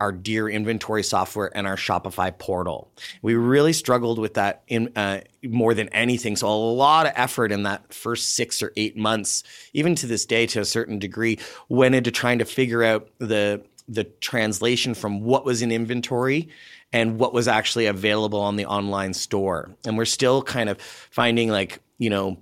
our 0.00 0.12
DEAR 0.12 0.48
inventory 0.48 1.02
software 1.02 1.50
and 1.56 1.66
our 1.66 1.76
Shopify 1.76 2.36
portal. 2.36 2.92
We 3.20 3.34
really 3.34 3.72
struggled 3.72 4.18
with 4.18 4.34
that 4.34 4.62
in 4.68 4.92
uh, 4.94 5.22
more 5.42 5.74
than 5.74 5.88
anything. 5.88 6.36
So 6.36 6.46
a 6.46 6.50
lot 6.50 7.06
of 7.06 7.12
effort 7.16 7.50
in 7.50 7.64
that 7.64 7.92
first 7.92 8.36
six 8.36 8.62
or 8.62 8.72
eight 8.76 8.96
months, 8.96 9.42
even 9.72 9.96
to 9.96 10.06
this 10.06 10.24
day, 10.24 10.46
to 10.48 10.60
a 10.60 10.64
certain 10.64 10.98
degree, 10.98 11.38
went 11.68 11.96
into 11.96 12.12
trying 12.12 12.38
to 12.38 12.44
figure 12.44 12.84
out 12.84 13.08
the 13.18 13.64
the 13.88 14.04
translation 14.04 14.92
from 14.92 15.22
what 15.22 15.46
was 15.46 15.62
in 15.62 15.72
inventory 15.72 16.50
and 16.92 17.18
what 17.18 17.32
was 17.32 17.48
actually 17.48 17.86
available 17.86 18.40
on 18.40 18.56
the 18.56 18.66
online 18.66 19.14
store. 19.14 19.74
And 19.84 19.98
we're 19.98 20.04
still 20.04 20.42
kind 20.42 20.68
of 20.68 20.80
finding 20.80 21.50
like, 21.50 21.80
you 21.98 22.10
know, 22.10 22.38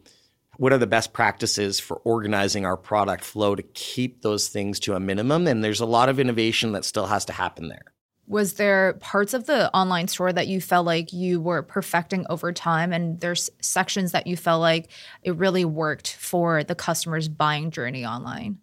what 0.58 0.72
are 0.72 0.78
the 0.78 0.86
best 0.86 1.12
practices 1.12 1.80
for 1.80 1.96
organizing 1.98 2.64
our 2.64 2.76
product 2.76 3.24
flow 3.24 3.54
to 3.54 3.62
keep 3.62 4.22
those 4.22 4.48
things 4.48 4.80
to 4.80 4.94
a 4.94 5.00
minimum? 5.00 5.46
And 5.46 5.62
there's 5.62 5.80
a 5.80 5.86
lot 5.86 6.08
of 6.08 6.18
innovation 6.18 6.72
that 6.72 6.84
still 6.84 7.06
has 7.06 7.24
to 7.26 7.32
happen 7.32 7.68
there. 7.68 7.92
Was 8.28 8.54
there 8.54 8.94
parts 8.94 9.34
of 9.34 9.46
the 9.46 9.72
online 9.72 10.08
store 10.08 10.32
that 10.32 10.48
you 10.48 10.60
felt 10.60 10.84
like 10.84 11.12
you 11.12 11.40
were 11.40 11.62
perfecting 11.62 12.26
over 12.28 12.52
time? 12.52 12.92
And 12.92 13.20
there's 13.20 13.50
sections 13.60 14.12
that 14.12 14.26
you 14.26 14.36
felt 14.36 14.60
like 14.60 14.90
it 15.22 15.36
really 15.36 15.64
worked 15.64 16.14
for 16.16 16.64
the 16.64 16.74
customer's 16.74 17.28
buying 17.28 17.70
journey 17.70 18.04
online? 18.04 18.58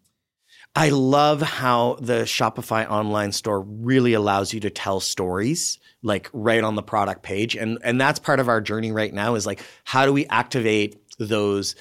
I 0.76 0.90
love 0.90 1.42
how 1.42 1.98
the 2.02 2.24
Shopify 2.24 2.90
online 2.90 3.32
store 3.32 3.62
really 3.62 4.14
allows 4.14 4.54
you 4.54 4.60
to 4.62 4.72
tell 4.72 5.00
stories 5.00 5.78
like 6.02 6.32
right 6.34 6.64
on 6.64 6.74
the 6.74 6.82
product 6.82 7.22
page. 7.22 7.56
And 7.56 7.78
and 7.84 8.02
that's 8.02 8.18
part 8.18 8.40
of 8.40 8.50
our 8.50 8.60
journey 8.60 8.92
right 8.92 9.14
now 9.14 9.36
is 9.36 9.46
like 9.46 9.64
how 9.84 10.06
do 10.06 10.12
we 10.12 10.26
activate 10.28 11.00
those 11.20 11.76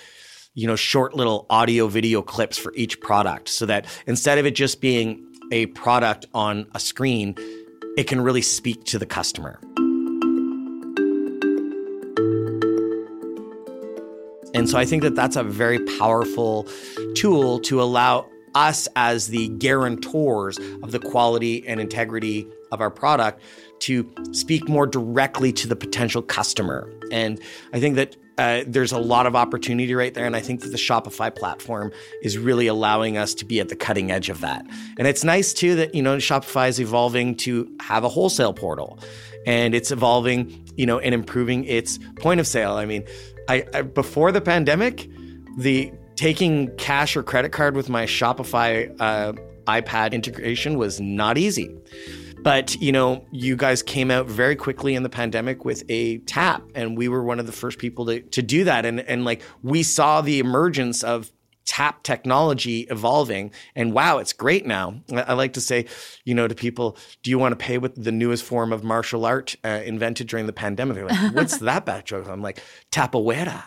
you 0.52 0.66
know 0.66 0.76
short 0.76 1.14
little 1.14 1.46
audio 1.48 1.88
video 1.88 2.20
clips 2.20 2.58
for 2.58 2.74
each 2.74 3.00
product 3.00 3.48
so 3.48 3.64
that 3.64 3.86
instead 4.06 4.36
of 4.36 4.44
it 4.44 4.54
just 4.54 4.82
being 4.82 5.26
a 5.50 5.66
product 5.66 6.26
on 6.34 6.66
a 6.74 6.80
screen, 6.80 7.34
it 7.96 8.04
can 8.06 8.20
really 8.20 8.42
speak 8.42 8.84
to 8.84 8.98
the 8.98 9.06
customer. 9.06 9.58
And 14.54 14.68
so 14.68 14.76
I 14.76 14.84
think 14.84 15.02
that 15.02 15.14
that's 15.14 15.36
a 15.36 15.42
very 15.42 15.78
powerful 15.98 16.68
tool 17.14 17.58
to 17.60 17.80
allow 17.80 18.26
us 18.54 18.88
as 18.96 19.28
the 19.28 19.48
guarantors 19.48 20.58
of 20.82 20.92
the 20.92 20.98
quality 20.98 21.66
and 21.66 21.80
integrity 21.80 22.46
of 22.70 22.80
our 22.80 22.90
product 22.90 23.40
to 23.80 24.08
speak 24.32 24.68
more 24.68 24.86
directly 24.86 25.52
to 25.52 25.66
the 25.68 25.76
potential 25.76 26.22
customer. 26.22 26.90
And 27.10 27.40
I 27.72 27.80
think 27.80 27.96
that 27.96 28.16
uh, 28.38 28.64
there's 28.66 28.92
a 28.92 28.98
lot 28.98 29.26
of 29.26 29.36
opportunity 29.36 29.94
right 29.94 30.14
there. 30.14 30.24
And 30.24 30.34
I 30.34 30.40
think 30.40 30.62
that 30.62 30.68
the 30.68 30.78
Shopify 30.78 31.34
platform 31.34 31.92
is 32.22 32.38
really 32.38 32.66
allowing 32.66 33.18
us 33.18 33.34
to 33.34 33.44
be 33.44 33.60
at 33.60 33.68
the 33.68 33.76
cutting 33.76 34.10
edge 34.10 34.30
of 34.30 34.40
that. 34.40 34.66
And 34.98 35.06
it's 35.06 35.22
nice 35.22 35.52
too 35.52 35.76
that, 35.76 35.94
you 35.94 36.02
know, 36.02 36.16
Shopify 36.16 36.68
is 36.68 36.80
evolving 36.80 37.36
to 37.38 37.70
have 37.80 38.04
a 38.04 38.08
wholesale 38.08 38.54
portal 38.54 38.98
and 39.46 39.74
it's 39.74 39.90
evolving, 39.90 40.64
you 40.76 40.86
know, 40.86 40.98
and 40.98 41.14
improving 41.14 41.64
its 41.64 41.98
point 42.16 42.40
of 42.40 42.46
sale. 42.46 42.74
I 42.74 42.86
mean, 42.86 43.04
I, 43.48 43.66
I 43.74 43.82
before 43.82 44.32
the 44.32 44.40
pandemic, 44.40 45.08
the 45.58 45.92
taking 46.22 46.68
cash 46.76 47.16
or 47.16 47.22
credit 47.24 47.50
card 47.50 47.74
with 47.74 47.88
my 47.88 48.06
Shopify 48.06 48.94
uh, 49.00 49.32
iPad 49.66 50.12
integration 50.12 50.78
was 50.78 51.00
not 51.00 51.36
easy. 51.36 51.76
But, 52.44 52.80
you 52.80 52.92
know, 52.92 53.26
you 53.32 53.56
guys 53.56 53.82
came 53.82 54.08
out 54.08 54.26
very 54.26 54.54
quickly 54.54 54.94
in 54.94 55.02
the 55.02 55.08
pandemic 55.08 55.64
with 55.64 55.82
a 55.88 56.18
tap, 56.18 56.62
and 56.76 56.96
we 56.96 57.08
were 57.08 57.24
one 57.24 57.40
of 57.40 57.46
the 57.46 57.52
first 57.52 57.80
people 57.80 58.06
to, 58.06 58.20
to 58.20 58.40
do 58.40 58.62
that. 58.62 58.86
And, 58.86 59.00
and 59.00 59.24
like, 59.24 59.42
we 59.64 59.82
saw 59.82 60.20
the 60.20 60.38
emergence 60.38 61.02
of 61.02 61.32
tap 61.64 62.02
technology 62.02 62.80
evolving 62.90 63.52
and 63.76 63.92
wow 63.92 64.18
it's 64.18 64.32
great 64.32 64.66
now 64.66 65.00
i 65.14 65.32
like 65.32 65.52
to 65.52 65.60
say 65.60 65.86
you 66.24 66.34
know 66.34 66.48
to 66.48 66.56
people 66.56 66.96
do 67.22 67.30
you 67.30 67.38
want 67.38 67.52
to 67.52 67.56
pay 67.56 67.78
with 67.78 67.94
the 67.94 68.10
newest 68.10 68.42
form 68.42 68.72
of 68.72 68.82
martial 68.82 69.24
art 69.24 69.54
uh, 69.64 69.80
invented 69.84 70.26
during 70.26 70.46
the 70.46 70.52
pandemic 70.52 70.96
they're 70.96 71.06
like 71.06 71.34
what's 71.36 71.58
that 71.58 71.86
bad 71.86 72.04
joke 72.04 72.26
i'm 72.28 72.42
like 72.42 72.60
tapoeira 72.90 73.62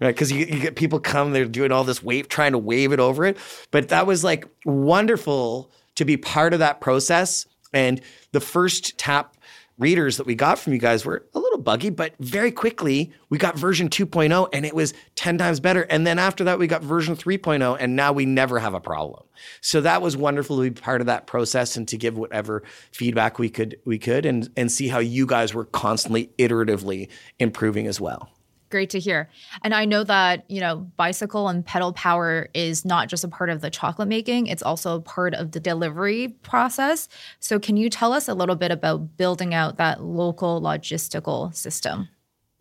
right 0.00 0.14
because 0.14 0.30
you, 0.30 0.46
you, 0.46 0.60
get 0.60 0.76
people 0.76 1.00
come 1.00 1.32
they're 1.32 1.44
doing 1.44 1.72
all 1.72 1.84
this 1.84 2.02
wave 2.02 2.28
trying 2.28 2.52
to 2.52 2.58
wave 2.58 2.92
it 2.92 3.00
over 3.00 3.24
it 3.24 3.36
but 3.70 3.88
that 3.88 4.06
was 4.06 4.24
like 4.24 4.46
wonderful 4.64 5.70
to 5.94 6.04
be 6.04 6.16
part 6.16 6.52
of 6.52 6.58
that 6.58 6.80
process 6.80 7.46
and 7.72 8.00
the 8.32 8.40
first 8.40 8.98
tap 8.98 9.36
readers 9.80 10.18
that 10.18 10.26
we 10.26 10.34
got 10.34 10.58
from 10.58 10.74
you 10.74 10.78
guys 10.78 11.04
were 11.04 11.26
a 11.34 11.38
little 11.38 11.58
buggy, 11.58 11.88
but 11.88 12.14
very 12.20 12.52
quickly 12.52 13.10
we 13.30 13.38
got 13.38 13.58
version 13.58 13.88
2.0 13.88 14.48
and 14.52 14.66
it 14.66 14.74
was 14.74 14.92
10 15.16 15.38
times 15.38 15.58
better. 15.58 15.82
And 15.82 16.06
then 16.06 16.18
after 16.18 16.44
that, 16.44 16.58
we 16.58 16.66
got 16.66 16.82
version 16.82 17.16
3.0 17.16 17.78
and 17.80 17.96
now 17.96 18.12
we 18.12 18.26
never 18.26 18.58
have 18.58 18.74
a 18.74 18.80
problem. 18.80 19.24
So 19.62 19.80
that 19.80 20.02
was 20.02 20.16
wonderful 20.16 20.58
to 20.58 20.70
be 20.70 20.70
part 20.70 21.00
of 21.00 21.06
that 21.06 21.26
process 21.26 21.76
and 21.76 21.88
to 21.88 21.96
give 21.96 22.16
whatever 22.16 22.62
feedback 22.92 23.38
we 23.38 23.48
could 23.48 23.78
we 23.86 23.98
could 23.98 24.26
and, 24.26 24.50
and 24.54 24.70
see 24.70 24.88
how 24.88 24.98
you 24.98 25.26
guys 25.26 25.54
were 25.54 25.64
constantly 25.64 26.30
iteratively 26.38 27.08
improving 27.38 27.86
as 27.86 27.98
well. 28.00 28.30
Great 28.70 28.90
to 28.90 29.00
hear. 29.00 29.28
And 29.62 29.74
I 29.74 29.84
know 29.84 30.04
that, 30.04 30.44
you 30.48 30.60
know, 30.60 30.76
bicycle 30.96 31.48
and 31.48 31.66
pedal 31.66 31.92
power 31.92 32.48
is 32.54 32.84
not 32.84 33.08
just 33.08 33.24
a 33.24 33.28
part 33.28 33.50
of 33.50 33.60
the 33.60 33.70
chocolate 33.70 34.08
making, 34.08 34.46
it's 34.46 34.62
also 34.62 34.96
a 34.96 35.00
part 35.00 35.34
of 35.34 35.50
the 35.50 35.60
delivery 35.60 36.28
process. 36.42 37.08
So 37.40 37.58
can 37.58 37.76
you 37.76 37.90
tell 37.90 38.12
us 38.12 38.28
a 38.28 38.34
little 38.34 38.54
bit 38.54 38.70
about 38.70 39.16
building 39.16 39.54
out 39.54 39.76
that 39.78 40.02
local 40.02 40.60
logistical 40.60 41.52
system? 41.54 42.08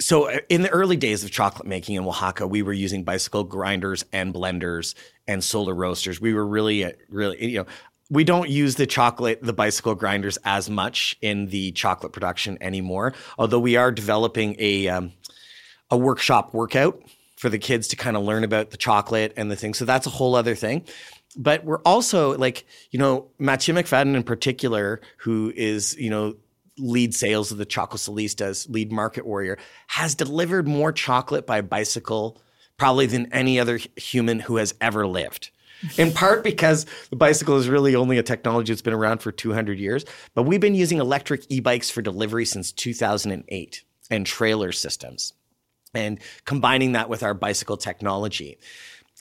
So 0.02 0.30
uh, 0.30 0.40
in 0.48 0.64
the 0.64 0.70
early 0.70 0.96
days 0.96 1.24
of 1.24 1.30
chocolate 1.30 1.68
making 1.68 1.96
in 1.96 2.06
Oaxaca, 2.06 2.48
we 2.48 2.64
were 2.64 2.74
using 2.74 3.04
bicycle 3.04 3.44
grinders 3.44 4.04
and 4.12 4.34
blenders 4.34 4.96
and 5.28 5.44
solar 5.44 5.76
roasters. 5.76 6.20
We 6.20 6.34
were 6.34 6.48
really 6.48 6.86
uh, 6.86 6.92
really 7.10 7.46
you 7.46 7.60
know, 7.60 7.66
we 8.10 8.24
don't 8.24 8.50
use 8.50 8.76
the 8.76 8.88
chocolate, 8.88 9.40
the 9.42 9.54
bicycle 9.54 9.94
grinders 9.94 10.38
as 10.44 10.70
much 10.70 11.16
in 11.22 11.48
the 11.48 11.72
chocolate 11.74 12.12
production 12.12 12.58
anymore. 12.60 13.14
Although 13.38 13.60
we 13.60 13.76
are 13.76 13.92
developing 13.92 14.56
a 14.58 14.88
um, 14.88 15.14
a 15.92 15.98
workshop 15.98 16.54
workout 16.54 17.02
for 17.40 17.50
the 17.50 17.58
kids 17.58 17.88
to 17.88 17.96
kind 17.96 18.18
of 18.18 18.24
learn 18.24 18.44
about 18.44 18.72
the 18.72 18.78
chocolate 18.78 19.34
and 19.38 19.50
the 19.50 19.56
thing. 19.56 19.74
So 19.74 19.86
that's 19.86 20.06
a 20.06 20.10
whole 20.10 20.36
other 20.36 20.56
thing. 20.56 20.84
But 21.38 21.64
we're 21.64 21.82
also 21.84 22.38
like, 22.38 22.66
you 22.92 23.00
know, 23.00 23.28
Mathieu 23.38 23.74
McFadden 23.74 24.16
in 24.16 24.24
particular, 24.24 25.00
who 25.18 25.54
is, 25.56 25.96
you 25.98 26.10
know, 26.10 26.36
lead 26.78 27.16
sales 27.16 27.52
of 27.52 27.58
the 27.58 27.66
Chocolate 27.66 28.08
lead 28.70 28.92
market 28.92 29.26
warrior, 29.26 29.58
has 29.88 30.16
delivered 30.16 30.68
more 30.68 30.92
chocolate 30.92 31.46
by 31.46 31.62
bicycle 31.62 32.42
probably 32.78 33.06
than 33.06 33.32
any 33.32 33.60
other 33.60 33.80
human 33.96 34.40
who 34.40 34.58
has 34.58 34.74
ever 34.82 35.08
lived. 35.08 35.52
In 35.98 36.12
part 36.12 36.44
because 36.44 36.86
the 37.10 37.16
bicycle 37.16 37.56
is 37.56 37.70
really 37.70 37.96
only 37.96 38.18
a 38.18 38.24
technology 38.24 38.74
that's 38.74 38.82
been 38.82 38.94
around 38.94 39.22
for 39.22 39.32
200 39.32 39.80
years, 39.80 40.04
but 40.34 40.44
we've 40.44 40.60
been 40.60 40.76
using 40.76 40.98
electric 40.98 41.46
e-bikes 41.50 41.90
for 41.90 42.02
delivery 42.02 42.46
since 42.46 42.74
2008 42.74 43.84
and 44.12 44.26
trailer 44.26 44.74
systems 44.74 45.34
and 45.94 46.20
combining 46.46 46.94
that 46.94 47.10
with 47.10 47.24
our 47.24 47.34
bicycle 47.34 47.78
technology. 47.78 48.58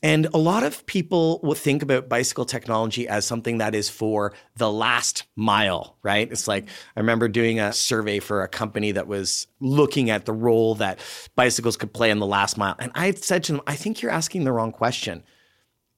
And 0.01 0.29
a 0.33 0.39
lot 0.39 0.63
of 0.63 0.87
people 0.87 1.41
will 1.43 1.55
think 1.55 1.83
about 1.83 2.09
bicycle 2.09 2.45
technology 2.45 3.09
as 3.09 3.25
something 3.25 3.59
that 3.59 3.75
is 3.75 3.89
for 3.89 4.33
the 4.55 4.71
last 4.71 5.25
mile, 5.35 5.97
right? 6.05 6.31
It's 6.31 6.47
like 6.47 6.69
I 6.95 7.01
remember 7.01 7.27
doing 7.27 7.59
a 7.59 7.73
survey 7.73 8.21
for 8.21 8.43
a 8.43 8.49
company 8.49 8.93
that 8.93 9.09
was 9.09 9.49
looking 9.59 10.09
at 10.11 10.25
the 10.25 10.33
role 10.33 10.77
that 10.77 11.01
bicycles 11.35 11.77
could 11.77 11.93
play 11.93 12.11
in 12.11 12.21
the 12.21 12.27
last 12.27 12.57
mile. 12.57 12.77
And 12.79 12.93
I 12.95 13.11
said 13.11 13.43
to 13.45 13.53
them, 13.53 13.61
I 13.67 13.75
think 13.75 14.01
you're 14.01 14.13
asking 14.13 14.45
the 14.45 14.53
wrong 14.53 14.71
question. 14.71 15.25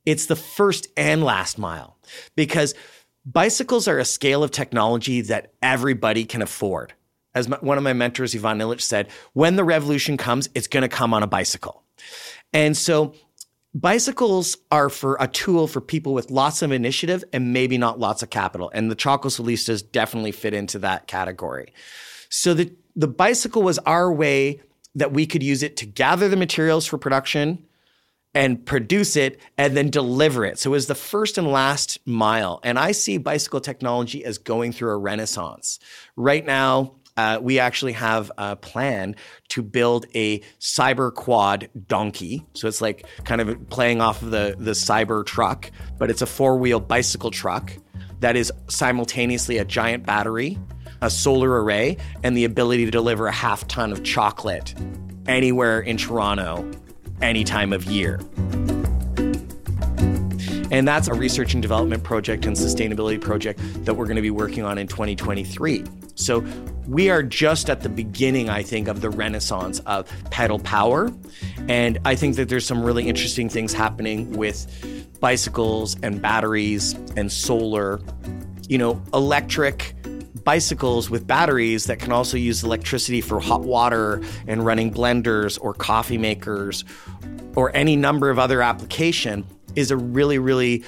It's 0.07 0.27
the 0.27 0.37
first 0.37 0.87
and 0.97 1.23
last 1.23 1.59
mile 1.59 1.99
because 2.37 2.75
bicycles 3.27 3.87
are 3.87 3.99
a 3.99 4.05
scale 4.07 4.43
of 4.43 4.51
technology 4.51 5.21
that 5.23 5.53
everybody 5.61 6.25
can 6.25 6.41
afford 6.41 6.95
as 7.35 7.49
my, 7.49 7.57
one 7.61 7.79
of 7.79 7.85
my 7.85 7.93
mentors, 7.93 8.35
Ivan 8.35 8.59
Illich, 8.59 8.81
said, 8.81 9.09
when 9.33 9.57
the 9.57 9.65
revolution 9.65 10.17
comes, 10.17 10.49
it's 10.55 10.67
going 10.67 10.83
to 10.83 10.89
come 10.89 11.15
on 11.15 11.23
a 11.23 11.27
bicycle. 11.27 11.83
And 12.53 12.77
so 12.77 13.15
bicycles 13.75 14.57
are 14.71 14.89
for 14.89 15.17
a 15.21 15.29
tool 15.29 15.67
for 15.67 15.81
people 15.81 16.13
with 16.13 16.31
lots 16.31 16.63
of 16.63 16.73
initiative 16.73 17.23
and 17.33 17.53
maybe 17.53 17.79
not 17.79 18.01
lots 18.01 18.23
of 18.23 18.31
capital. 18.31 18.71
And 18.75 18.91
the 18.91 18.97
Chocosolistas 18.97 19.83
definitely 19.91 20.33
fit 20.33 20.55
into 20.55 20.79
that 20.81 21.07
category. 21.07 21.73
So 22.29 22.55
the, 22.55 22.75
the 22.97 23.09
bicycle 23.09 23.63
was 23.63 23.79
our 23.81 24.13
way 24.13 24.61
that 24.95 25.13
we 25.13 25.27
could 25.27 25.43
use 25.43 25.63
it 25.63 25.77
to 25.79 25.87
gather 25.87 26.29
the 26.29 26.37
materials 26.37 26.87
for 26.87 26.99
production 26.99 27.65
and 28.35 28.65
produce 28.65 29.17
it 29.17 29.41
and 29.59 29.77
then 29.77 29.91
deliver 29.91 30.45
it. 30.45 30.59
So 30.59 30.71
it 30.71 30.73
was 30.73 30.87
the 30.87 30.95
first 30.95 31.39
and 31.39 31.49
last 31.49 31.99
mile. 32.07 32.61
And 32.63 32.79
I 32.79 32.93
see 32.93 33.19
bicycle 33.19 33.61
technology 33.61 34.25
as 34.25 34.39
going 34.39 34.73
through 34.73 34.91
a 34.91 34.97
renaissance. 34.97 35.81
Right 36.17 36.45
now, 36.45 36.97
uh, 37.17 37.39
we 37.41 37.59
actually 37.59 37.93
have 37.93 38.31
a 38.39 38.57
plan 38.57 39.17
to 39.49 39.63
build 39.63 40.07
a 40.15 40.41
cyber 40.61 41.13
quad 41.13 41.69
donkey. 41.87 42.45
So 42.55 42.69
it's 42.69 42.81
like 42.81 43.07
kind 43.25 43.41
of 43.41 43.69
playing 43.69 44.01
off 44.01 44.23
of 44.23 44.31
the, 44.31 44.57
the 44.59 44.73
cyber 44.73 45.25
truck, 45.25 45.71
but 45.99 46.11
it's 46.11 46.23
a 46.23 46.27
four 46.27 46.57
wheel 46.57 46.81
bicycle 46.81 47.31
truck 47.31 47.73
that 48.21 48.37
is 48.37 48.53
simultaneously 48.69 49.59
a 49.59 49.65
giant 49.65 50.07
battery, 50.07 50.59
a 51.01 51.11
solar 51.11 51.63
array, 51.63 51.97
and 52.23 52.37
the 52.37 52.45
ability 52.45 52.85
to 52.85 52.91
deliver 52.91 53.27
a 53.27 53.33
half 53.33 53.67
ton 53.69 53.93
of 53.93 54.03
chocolate 54.05 54.75
anywhere 55.27 55.81
in 55.81 55.97
Toronto, 55.97 56.71
any 57.23 57.45
time 57.45 57.73
of 57.73 57.85
year. 57.85 58.21
And 60.71 60.87
that's 60.87 61.09
a 61.09 61.15
research 61.15 61.55
and 61.55 61.63
development 61.63 62.05
project 62.05 62.47
and 62.47 62.57
sustainability 62.57 63.21
project 63.21 63.61
that 63.85 63.95
we're 63.95 64.07
going 64.07 64.17
to 64.17 64.23
be 64.23 64.31
working 64.31 64.65
on 64.65 64.79
in 64.79 64.87
2023. 64.87 65.85
So 66.15 66.45
we 66.87 67.11
are 67.11 67.23
just 67.23 67.71
at 67.71 67.81
the 67.81 67.89
beginning, 67.89 68.49
I 68.49 68.63
think, 68.63 68.89
of 68.89 69.01
the 69.01 69.11
renaissance 69.11 69.81
of 69.81 70.11
pedal 70.31 70.59
power. 70.59 71.11
And 71.69 71.99
I 72.05 72.15
think 72.15 72.37
that 72.37 72.49
there's 72.49 72.67
some 72.67 72.83
really 72.83 73.09
interesting 73.09 73.49
things 73.49 73.73
happening 73.73 74.33
with 74.33 74.67
bicycles 75.21 75.97
and 76.03 76.21
batteries 76.21 76.95
and 77.17 77.31
solar, 77.31 78.01
you 78.69 78.79
know, 78.79 79.03
electric 79.13 79.95
bicycles 80.45 81.11
with 81.11 81.27
batteries 81.27 81.85
that 81.85 81.99
can 81.99 82.13
also 82.13 82.37
use 82.37 82.65
electricity 82.65 83.21
for 83.21 83.41
hot 83.41 83.63
water 83.63 84.23
and 84.47 84.65
running 84.65 84.93
blenders 84.93 85.59
or 85.61 85.75
coffee 85.75 86.19
makers 86.19 86.85
or 87.57 87.75
any 87.77 87.97
number 87.97 88.31
of 88.31 88.39
other 88.39 88.63
application 88.63 89.45
is 89.77 89.91
a 89.91 89.97
really, 89.97 90.39
really 90.39 90.85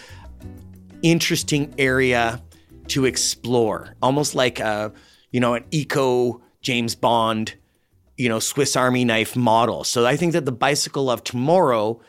interesting 1.03 1.75
area 1.79 2.43
to 2.89 3.05
explore, 3.05 3.95
almost 4.03 4.35
like 4.35 4.61
a, 4.61 4.93
you 5.31 5.41
know, 5.41 5.55
an 5.55 5.65
eco 5.71 6.43
James 6.61 6.95
Bond, 6.95 7.55
you 8.17 8.29
know, 8.29 8.39
Swiss 8.39 8.77
Army 8.77 9.05
knife 9.05 9.37
model. 9.37 9.85
So 9.85 10.07
I 10.07 10.17
think 10.17 10.33
that 10.33 10.45
the 10.45 10.53
bicycle 10.53 11.11
of 11.11 11.25
tomorrow 11.25 12.01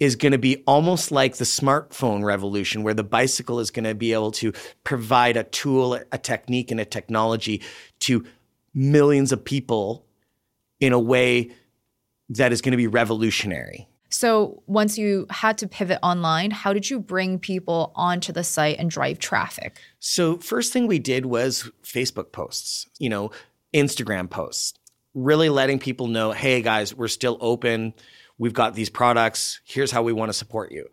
is 0.00 0.16
going 0.16 0.32
to 0.32 0.38
be 0.38 0.62
almost 0.66 1.12
like 1.12 1.36
the 1.36 1.44
smartphone 1.44 2.24
revolution, 2.24 2.82
where 2.82 2.94
the 2.94 3.04
bicycle 3.04 3.60
is 3.60 3.70
going 3.70 3.84
to 3.84 3.94
be 3.94 4.12
able 4.12 4.32
to 4.32 4.52
provide 4.82 5.36
a 5.36 5.44
tool, 5.44 5.94
a 6.10 6.18
technique, 6.18 6.70
and 6.70 6.80
a 6.80 6.84
technology 6.84 7.62
to 8.00 8.24
millions 8.74 9.30
of 9.30 9.44
people 9.44 10.04
in 10.80 10.92
a 10.92 10.98
way 10.98 11.50
that 12.28 12.52
is 12.52 12.60
going 12.60 12.72
to 12.72 12.76
be 12.76 12.88
revolutionary. 12.88 13.88
So 14.14 14.62
once 14.68 14.96
you 14.96 15.26
had 15.28 15.58
to 15.58 15.66
pivot 15.66 15.98
online, 16.00 16.52
how 16.52 16.72
did 16.72 16.88
you 16.88 17.00
bring 17.00 17.36
people 17.36 17.90
onto 17.96 18.32
the 18.32 18.44
site 18.44 18.78
and 18.78 18.88
drive 18.88 19.18
traffic? 19.18 19.80
So 19.98 20.36
first 20.36 20.72
thing 20.72 20.86
we 20.86 21.00
did 21.00 21.26
was 21.26 21.68
Facebook 21.82 22.30
posts, 22.30 22.86
you 23.00 23.08
know, 23.08 23.32
Instagram 23.74 24.30
posts, 24.30 24.74
really 25.14 25.48
letting 25.48 25.80
people 25.80 26.06
know, 26.06 26.30
hey 26.30 26.62
guys, 26.62 26.94
we're 26.94 27.08
still 27.08 27.38
open. 27.40 27.92
we've 28.38 28.54
got 28.54 28.74
these 28.74 28.88
products. 28.88 29.60
Here's 29.64 29.90
how 29.90 30.04
we 30.04 30.12
want 30.12 30.28
to 30.28 30.32
support 30.32 30.70
you. 30.70 30.86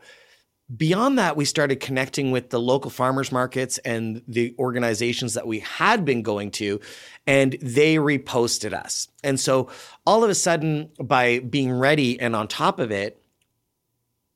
Beyond 0.76 1.18
that, 1.18 1.36
we 1.36 1.46
started 1.46 1.80
connecting 1.80 2.32
with 2.32 2.50
the 2.50 2.60
local 2.60 2.92
farmers 2.92 3.32
markets 3.32 3.78
and 3.80 4.22
the 4.28 4.56
organizations 4.58 5.34
that 5.34 5.48
we 5.48 5.60
had 5.60 6.06
been 6.06 6.22
going 6.22 6.52
to, 6.52 6.80
and 7.28 7.58
they 7.62 7.96
reposted 7.96 8.74
us. 8.74 9.10
And 9.24 9.40
so 9.40 9.70
all 10.06 10.24
of 10.24 10.30
a 10.30 10.36
sudden, 10.36 10.90
by 11.00 11.40
being 11.40 11.72
ready 11.72 12.20
and 12.20 12.36
on 12.36 12.48
top 12.48 12.80
of 12.80 12.92
it, 12.92 13.22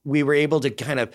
we 0.03 0.23
were 0.23 0.33
able 0.33 0.59
to 0.61 0.69
kind 0.69 0.99
of 0.99 1.09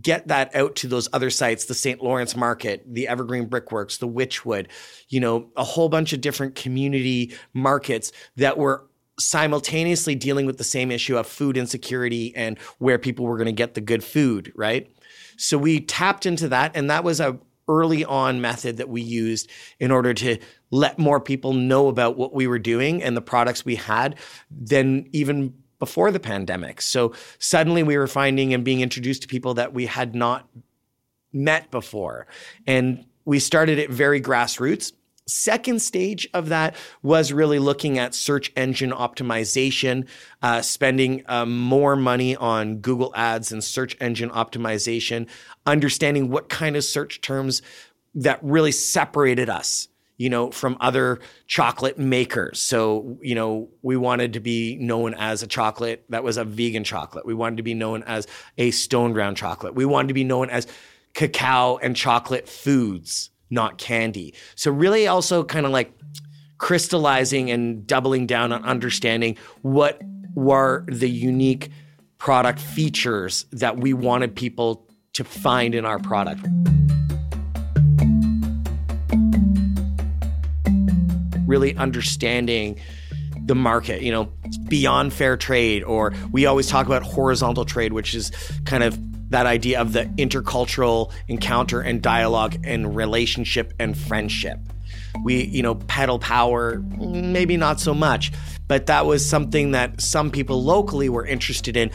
get 0.00 0.28
that 0.28 0.54
out 0.56 0.74
to 0.76 0.88
those 0.88 1.08
other 1.12 1.30
sites 1.30 1.66
the 1.66 1.74
st 1.74 2.02
lawrence 2.02 2.34
market 2.34 2.84
the 2.92 3.06
evergreen 3.06 3.46
brickworks 3.46 3.98
the 3.98 4.08
Wychwood 4.08 4.66
you 5.08 5.20
know 5.20 5.50
a 5.56 5.62
whole 5.62 5.88
bunch 5.88 6.12
of 6.12 6.20
different 6.20 6.56
community 6.56 7.32
markets 7.52 8.10
that 8.34 8.58
were 8.58 8.84
simultaneously 9.18 10.14
dealing 10.14 10.46
with 10.46 10.58
the 10.58 10.64
same 10.64 10.90
issue 10.90 11.16
of 11.16 11.26
food 11.26 11.56
insecurity 11.56 12.34
and 12.34 12.58
where 12.78 12.98
people 12.98 13.24
were 13.24 13.36
going 13.36 13.46
to 13.46 13.52
get 13.52 13.74
the 13.74 13.80
good 13.80 14.02
food 14.02 14.52
right 14.56 14.90
so 15.36 15.56
we 15.56 15.80
tapped 15.80 16.26
into 16.26 16.48
that 16.48 16.72
and 16.74 16.90
that 16.90 17.04
was 17.04 17.20
a 17.20 17.38
early 17.68 18.04
on 18.04 18.40
method 18.40 18.76
that 18.76 18.88
we 18.88 19.00
used 19.00 19.50
in 19.80 19.90
order 19.90 20.12
to 20.12 20.38
let 20.70 20.98
more 20.98 21.20
people 21.20 21.52
know 21.52 21.88
about 21.88 22.16
what 22.16 22.34
we 22.34 22.46
were 22.46 22.58
doing 22.58 23.02
and 23.02 23.16
the 23.16 23.22
products 23.22 23.64
we 23.64 23.76
had 23.76 24.16
than 24.50 25.08
even 25.12 25.54
before 25.78 26.10
the 26.10 26.20
pandemic. 26.20 26.80
So 26.80 27.14
suddenly 27.38 27.82
we 27.82 27.96
were 27.96 28.06
finding 28.06 28.54
and 28.54 28.64
being 28.64 28.80
introduced 28.80 29.22
to 29.22 29.28
people 29.28 29.54
that 29.54 29.72
we 29.72 29.86
had 29.86 30.14
not 30.14 30.48
met 31.32 31.70
before. 31.70 32.26
And 32.66 33.04
we 33.24 33.38
started 33.38 33.78
at 33.78 33.90
very 33.90 34.20
grassroots. 34.20 34.92
Second 35.26 35.80
stage 35.80 36.28
of 36.34 36.50
that 36.50 36.76
was 37.02 37.32
really 37.32 37.58
looking 37.58 37.98
at 37.98 38.14
search 38.14 38.52
engine 38.56 38.90
optimization, 38.90 40.06
uh, 40.42 40.60
spending 40.60 41.22
um, 41.26 41.58
more 41.58 41.96
money 41.96 42.36
on 42.36 42.76
Google 42.78 43.12
Ads 43.16 43.50
and 43.50 43.64
search 43.64 43.96
engine 44.00 44.30
optimization, 44.30 45.26
understanding 45.64 46.30
what 46.30 46.48
kind 46.48 46.76
of 46.76 46.84
search 46.84 47.22
terms 47.22 47.62
that 48.14 48.38
really 48.42 48.72
separated 48.72 49.48
us 49.48 49.88
you 50.16 50.30
know, 50.30 50.50
from 50.50 50.76
other 50.80 51.18
chocolate 51.46 51.98
makers. 51.98 52.60
So, 52.60 53.18
you 53.20 53.34
know, 53.34 53.68
we 53.82 53.96
wanted 53.96 54.34
to 54.34 54.40
be 54.40 54.76
known 54.76 55.14
as 55.14 55.42
a 55.42 55.46
chocolate 55.46 56.04
that 56.10 56.22
was 56.22 56.36
a 56.36 56.44
vegan 56.44 56.84
chocolate. 56.84 57.26
We 57.26 57.34
wanted 57.34 57.56
to 57.56 57.62
be 57.64 57.74
known 57.74 58.04
as 58.04 58.26
a 58.56 58.70
stone 58.70 59.12
ground 59.12 59.36
chocolate. 59.36 59.74
We 59.74 59.84
wanted 59.84 60.08
to 60.08 60.14
be 60.14 60.24
known 60.24 60.50
as 60.50 60.66
cacao 61.14 61.78
and 61.78 61.96
chocolate 61.96 62.48
foods, 62.48 63.30
not 63.50 63.78
candy. 63.78 64.34
So, 64.54 64.70
really, 64.70 65.06
also 65.06 65.44
kind 65.44 65.66
of 65.66 65.72
like 65.72 65.92
crystallizing 66.58 67.50
and 67.50 67.86
doubling 67.86 68.26
down 68.26 68.52
on 68.52 68.64
understanding 68.64 69.36
what 69.62 70.00
were 70.34 70.84
the 70.88 71.08
unique 71.08 71.70
product 72.18 72.58
features 72.58 73.44
that 73.52 73.76
we 73.76 73.92
wanted 73.92 74.34
people 74.34 74.88
to 75.12 75.24
find 75.24 75.74
in 75.74 75.84
our 75.84 75.98
product. 75.98 76.46
really 81.46 81.76
understanding 81.76 82.78
the 83.46 83.54
market, 83.54 84.02
you 84.02 84.10
know, 84.10 84.32
beyond 84.68 85.12
fair 85.12 85.36
trade, 85.36 85.84
or 85.84 86.12
we 86.32 86.46
always 86.46 86.66
talk 86.66 86.86
about 86.86 87.02
horizontal 87.02 87.64
trade, 87.64 87.92
which 87.92 88.14
is 88.14 88.32
kind 88.64 88.82
of 88.82 88.98
that 89.34 89.46
idea 89.46 89.80
of 89.80 89.92
the 89.92 90.04
intercultural 90.16 91.10
encounter 91.26 91.80
and 91.80 92.00
dialogue 92.00 92.56
and 92.62 92.94
relationship 92.94 93.72
and 93.80 93.98
friendship. 93.98 94.60
We, 95.24 95.42
you 95.46 95.60
know, 95.60 95.74
pedal 95.74 96.20
power, 96.20 96.78
maybe 96.78 97.56
not 97.56 97.80
so 97.80 97.94
much, 97.94 98.30
but 98.68 98.86
that 98.86 99.06
was 99.06 99.28
something 99.28 99.72
that 99.72 100.00
some 100.00 100.30
people 100.30 100.62
locally 100.62 101.08
were 101.08 101.26
interested 101.26 101.76
in 101.76 101.90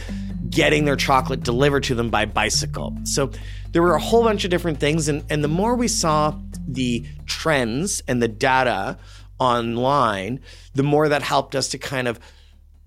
getting 0.50 0.84
their 0.84 0.98
chocolate 0.98 1.42
delivered 1.42 1.84
to 1.84 1.96
them 1.96 2.10
by 2.10 2.26
bicycle. 2.26 2.98
So 3.06 3.32
there 3.72 3.82
were 3.84 3.96
a 3.96 4.02
whole 4.02 4.24
bunch 4.24 4.44
of 4.44 4.52
different 4.52 4.82
things. 4.82 5.08
And, 5.08 5.24
and 5.30 5.42
the 5.42 5.48
more 5.48 5.76
we 5.76 5.88
saw 5.88 6.38
the 6.68 7.06
trends 7.26 8.04
and 8.06 8.22
the 8.22 8.28
data 8.28 8.98
online, 9.40 10.42
the 10.74 10.84
more 10.84 11.08
that 11.08 11.22
helped 11.22 11.56
us 11.56 11.70
to 11.70 11.78
kind 11.78 12.10
of 12.10 12.20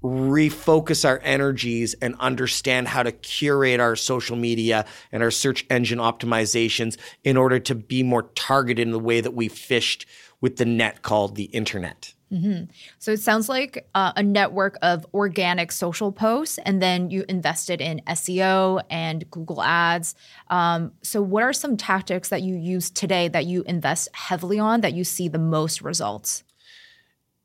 refocus 0.03 1.09
our 1.09 1.21
energies 1.23 1.95
and 2.03 2.15
understand 2.19 2.88
how 2.88 3.03
to 3.03 3.12
curate 3.12 3.81
our 3.81 3.97
social 3.97 4.37
media 4.37 4.85
and 5.12 5.23
our 5.23 5.31
search 5.31 5.65
engine 5.71 5.99
optimizations 5.99 6.97
in 7.25 7.37
order 7.37 7.59
to 7.61 7.75
be 7.75 8.03
more 8.03 8.25
targeted 8.35 8.87
in 8.87 8.93
the 8.93 8.99
way 8.99 9.21
that 9.21 9.35
we 9.35 9.49
fished 9.49 10.07
with 10.41 10.57
the 10.57 10.65
net 10.65 11.03
called 11.03 11.37
the 11.37 11.45
internet. 11.45 12.15
Mm-hmm. 12.33 12.65
So 12.99 13.12
it 13.12 13.21
sounds 13.21 13.49
like 13.49 13.87
uh, 13.95 14.12
a 14.17 14.23
network 14.23 14.79
of 14.81 15.07
organic 15.12 15.71
social 15.71 16.11
posts, 16.11 16.59
and 16.65 16.81
then 16.81 17.11
you 17.11 17.27
invested 17.29 17.83
in 17.83 18.01
SEO 18.09 18.83
and 18.88 19.31
Google 19.31 19.62
Ads. 19.62 20.15
Um, 20.49 20.93
so, 21.03 21.21
what 21.21 21.43
are 21.43 21.53
some 21.53 21.77
tactics 21.77 22.31
that 22.31 22.41
you 22.41 22.57
use 22.57 22.88
today 22.88 23.29
that 23.29 23.45
you 23.45 23.65
invest 23.65 24.09
heavily 24.15 24.59
on 24.59 24.81
that 24.81 24.95
you 24.95 25.05
see 25.05 25.29
the 25.29 25.38
most 25.38 25.83
results? 25.83 26.43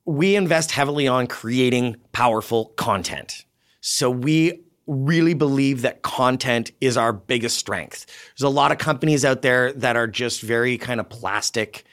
We 0.08 0.36
invest 0.36 0.72
heavily 0.72 1.08
on 1.08 1.28
creating 1.28 1.98
powerful 2.14 2.66
content. 2.78 3.46
So, 3.82 4.10
we 4.10 4.64
really 4.88 5.36
believe 5.36 5.84
that 5.84 6.02
content 6.02 6.72
is 6.82 6.98
our 6.98 7.14
biggest 7.14 7.58
strength. 7.58 8.06
There's 8.38 8.48
a 8.48 8.50
lot 8.50 8.72
of 8.72 8.78
companies 8.78 9.24
out 9.26 9.44
there 9.44 9.74
that 9.74 9.98
are 9.98 10.08
just 10.08 10.42
very 10.42 10.78
kind 10.78 11.00
of 11.00 11.10
plastic, 11.10 11.84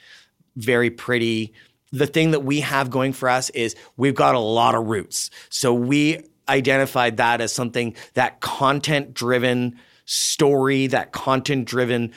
very 0.57 0.90
pretty 0.90 1.53
the 1.94 2.07
thing 2.09 2.33
that 2.33 2.40
we 2.40 2.61
have 2.61 2.90
going 2.90 3.12
for 3.12 3.29
us 3.29 3.50
is 3.50 3.77
we've 3.96 4.16
got 4.16 4.35
a 4.35 4.40
lot 4.40 4.74
of 4.74 4.87
roots. 4.87 5.31
So 5.48 5.72
we 5.72 6.18
identified 6.48 7.18
that 7.18 7.40
as 7.40 7.53
something 7.53 7.94
that 8.14 8.40
content 8.40 9.14
driven 9.14 9.79
story, 10.05 10.88
that 10.88 11.12
content 11.12 11.66
driven 11.66 12.12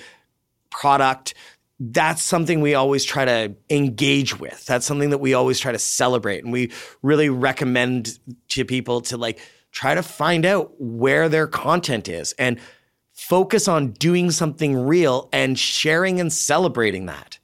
product. 0.72 1.36
That's 1.80 2.24
something 2.24 2.62
we 2.62 2.74
always 2.74 3.04
try 3.04 3.26
to 3.26 3.56
engage 3.70 4.40
with. 4.40 4.66
That's 4.66 4.86
something 4.86 5.12
that 5.12 5.20
we 5.20 5.36
always 5.36 5.60
try 5.60 5.72
to 5.72 5.80
celebrate. 5.80 6.44
And 6.44 6.52
we 6.52 6.72
really 7.04 7.30
recommend 7.30 8.18
to 8.50 8.66
people 8.66 9.02
to 9.02 9.18
like 9.18 9.40
try 9.72 9.94
to 9.94 10.02
find 10.02 10.46
out 10.46 10.74
where 10.80 11.30
their 11.30 11.46
content 11.46 12.10
is 12.10 12.34
and 12.34 12.60
focus 13.13 13.68
on 13.68 13.92
doing 13.92 14.32
something 14.32 14.76
real 14.76 15.30
and 15.32 15.58
sharing 15.58 16.20
and 16.20 16.32
celebrating 16.32 17.08
that 17.08 17.38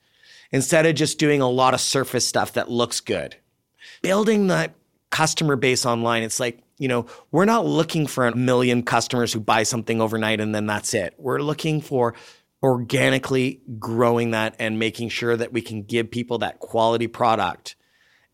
instead 0.52 0.86
of 0.86 0.96
just 0.96 1.19
doing 1.19 1.41
a 1.41 1.50
lot 1.50 1.74
of 1.74 1.82
surface 1.82 2.28
stuff 2.28 2.54
that 2.54 2.69
looks 2.69 3.02
good. 3.02 3.36
Building 4.02 4.48
that 4.48 4.74
customer 5.10 5.56
base 5.56 5.86
online, 5.86 6.24
it's 6.24 6.39
like, 6.39 6.60
you 6.78 6.88
know, 6.88 7.06
we're 7.32 7.46
not 7.46 7.65
looking 7.65 8.08
for 8.08 8.28
a 8.28 8.36
million 8.36 8.84
customers 8.84 9.34
who 9.34 9.39
buy 9.39 9.63
something 9.63 10.02
overnight 10.02 10.39
and 10.39 10.54
then 10.54 10.65
that's 10.67 10.93
it. 10.93 11.15
We're 11.17 11.39
looking 11.39 11.82
for 11.82 12.13
organically 12.63 13.62
growing 13.78 14.32
that 14.32 14.56
and 14.58 14.80
making 14.80 15.10
sure 15.10 15.36
that 15.36 15.52
we 15.52 15.62
can 15.62 15.84
give 15.84 16.10
people 16.10 16.38
that 16.39 16.60
quality 16.60 17.08
product 17.08 17.76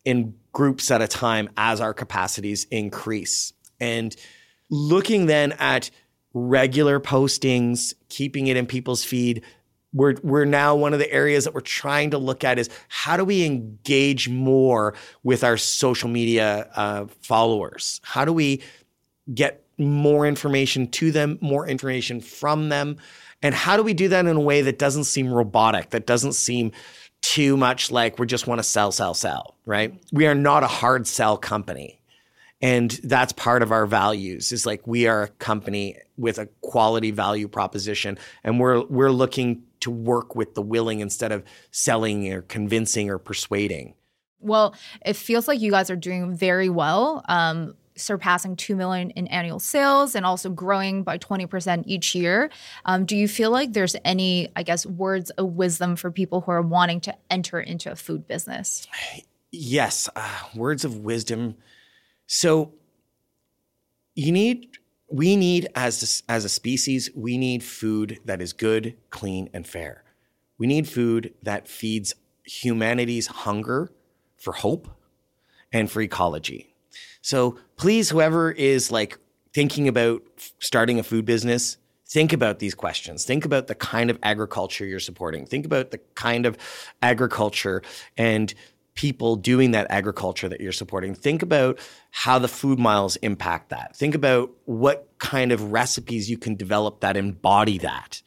in 0.04 0.34
groups 0.52 0.90
at 0.90 1.02
a 1.02 1.08
time 1.08 1.50
as 1.56 1.80
our 1.80 1.92
capacities 1.92 2.64
increase. 2.70 3.52
And 3.80 4.14
looking 4.70 5.26
then 5.26 5.52
at 5.52 5.90
regular 6.32 7.00
postings, 7.00 7.94
keeping 8.08 8.46
it 8.46 8.56
in 8.56 8.66
people's 8.66 9.04
feed, 9.04 9.42
we're 9.92 10.14
we're 10.22 10.44
now 10.44 10.76
one 10.76 10.92
of 10.92 11.00
the 11.00 11.10
areas 11.10 11.44
that 11.44 11.54
we're 11.54 11.60
trying 11.60 12.10
to 12.10 12.18
look 12.18 12.44
at 12.44 12.60
is 12.60 12.70
how 12.88 13.16
do 13.16 13.24
we 13.24 13.44
engage 13.44 14.28
more 14.28 14.94
with 15.24 15.42
our 15.42 15.56
social 15.56 16.08
media 16.08 16.70
uh, 16.76 17.06
followers? 17.22 18.00
How 18.04 18.24
do 18.24 18.32
we 18.32 18.62
get 19.34 19.64
more 19.78 20.26
information 20.26 20.86
to 20.86 21.10
them, 21.10 21.38
more 21.40 21.66
information 21.66 22.20
from 22.20 22.68
them, 22.68 22.98
and 23.42 23.54
how 23.54 23.76
do 23.76 23.82
we 23.82 23.94
do 23.94 24.08
that 24.08 24.26
in 24.26 24.36
a 24.36 24.40
way 24.40 24.62
that 24.62 24.78
doesn't 24.78 25.04
seem 25.04 25.32
robotic, 25.32 25.90
that 25.90 26.06
doesn't 26.06 26.34
seem 26.34 26.72
too 27.22 27.56
much 27.56 27.90
like 27.90 28.18
we 28.18 28.26
just 28.26 28.46
want 28.46 28.58
to 28.58 28.62
sell, 28.62 28.92
sell, 28.92 29.14
sell, 29.14 29.56
right? 29.66 29.94
We 30.12 30.26
are 30.26 30.34
not 30.34 30.62
a 30.62 30.66
hard 30.66 31.06
sell 31.06 31.36
company. 31.36 32.00
And 32.62 32.90
that's 33.04 33.32
part 33.32 33.62
of 33.62 33.72
our 33.72 33.86
values 33.86 34.52
is 34.52 34.66
like 34.66 34.86
we 34.86 35.06
are 35.06 35.22
a 35.22 35.28
company 35.28 35.96
with 36.18 36.38
a 36.38 36.46
quality 36.60 37.10
value 37.10 37.48
proposition 37.48 38.18
and 38.44 38.60
we're 38.60 38.84
we're 38.84 39.10
looking 39.10 39.62
to 39.80 39.90
work 39.90 40.34
with 40.34 40.54
the 40.54 40.60
willing 40.60 41.00
instead 41.00 41.32
of 41.32 41.42
selling 41.70 42.30
or 42.30 42.42
convincing 42.42 43.08
or 43.08 43.18
persuading. 43.18 43.94
Well, 44.40 44.74
it 45.04 45.14
feels 45.14 45.48
like 45.48 45.60
you 45.60 45.70
guys 45.70 45.90
are 45.90 45.96
doing 45.96 46.34
very 46.34 46.68
well. 46.68 47.24
Um, 47.28 47.74
surpassing 48.00 48.56
2 48.56 48.76
million 48.76 49.10
in 49.10 49.26
annual 49.28 49.58
sales 49.58 50.14
and 50.14 50.24
also 50.26 50.50
growing 50.50 51.02
by 51.02 51.18
20% 51.18 51.84
each 51.86 52.14
year. 52.14 52.50
Um, 52.84 53.04
do 53.04 53.16
you 53.16 53.28
feel 53.28 53.50
like 53.50 53.72
there's 53.72 53.96
any, 54.04 54.48
I 54.56 54.62
guess, 54.62 54.86
words 54.86 55.30
of 55.30 55.54
wisdom 55.54 55.96
for 55.96 56.10
people 56.10 56.40
who 56.42 56.52
are 56.52 56.62
wanting 56.62 57.00
to 57.02 57.14
enter 57.30 57.60
into 57.60 57.90
a 57.92 57.96
food 57.96 58.26
business? 58.26 58.86
Yes, 59.52 60.08
uh, 60.14 60.38
words 60.54 60.84
of 60.84 60.98
wisdom. 60.98 61.56
So 62.26 62.74
you 64.14 64.32
need 64.32 64.68
we 65.10 65.34
need 65.34 65.66
as 65.74 66.22
a, 66.28 66.32
as 66.32 66.44
a 66.44 66.48
species 66.48 67.10
we 67.14 67.36
need 67.36 67.62
food 67.62 68.18
that 68.24 68.40
is 68.40 68.52
good 68.52 68.96
clean 69.10 69.48
and 69.52 69.66
fair 69.66 70.04
we 70.58 70.66
need 70.66 70.88
food 70.88 71.34
that 71.42 71.66
feeds 71.66 72.14
humanity's 72.44 73.26
hunger 73.28 73.90
for 74.36 74.52
hope 74.52 74.88
and 75.72 75.90
for 75.90 76.00
ecology 76.00 76.69
So 77.22 77.58
please, 77.76 78.10
whoever 78.10 78.50
is 78.50 78.90
like 78.90 79.18
thinking 79.52 79.88
about 79.88 80.22
starting 80.58 80.98
a 80.98 81.02
food 81.02 81.24
business, 81.24 81.76
think 82.06 82.32
about 82.32 82.58
these 82.58 82.74
questions. 82.74 83.24
Think 83.24 83.44
about 83.44 83.66
the 83.66 83.74
kind 83.74 84.10
of 84.10 84.18
agriculture 84.22 84.84
you're 84.84 85.00
supporting. 85.00 85.46
Think 85.46 85.64
about 85.64 85.90
the 85.90 85.98
kind 86.14 86.46
of 86.46 86.56
agriculture 87.02 87.82
and 88.16 88.52
people 88.94 89.36
doing 89.36 89.70
that 89.70 89.86
agriculture 89.90 90.48
that 90.48 90.60
you're 90.60 90.72
supporting. 90.72 91.14
Think 91.14 91.42
about 91.42 91.78
how 92.10 92.38
the 92.38 92.48
food 92.48 92.78
miles 92.78 93.16
impact 93.16 93.70
that. 93.70 93.96
Think 93.96 94.14
about 94.14 94.50
what 94.64 95.08
kind 95.18 95.52
of 95.52 95.72
recipes 95.72 96.28
you 96.28 96.36
can 96.36 96.56
develop 96.56 97.00
that 97.00 97.16
embody 97.16 97.78
that. 97.78 98.20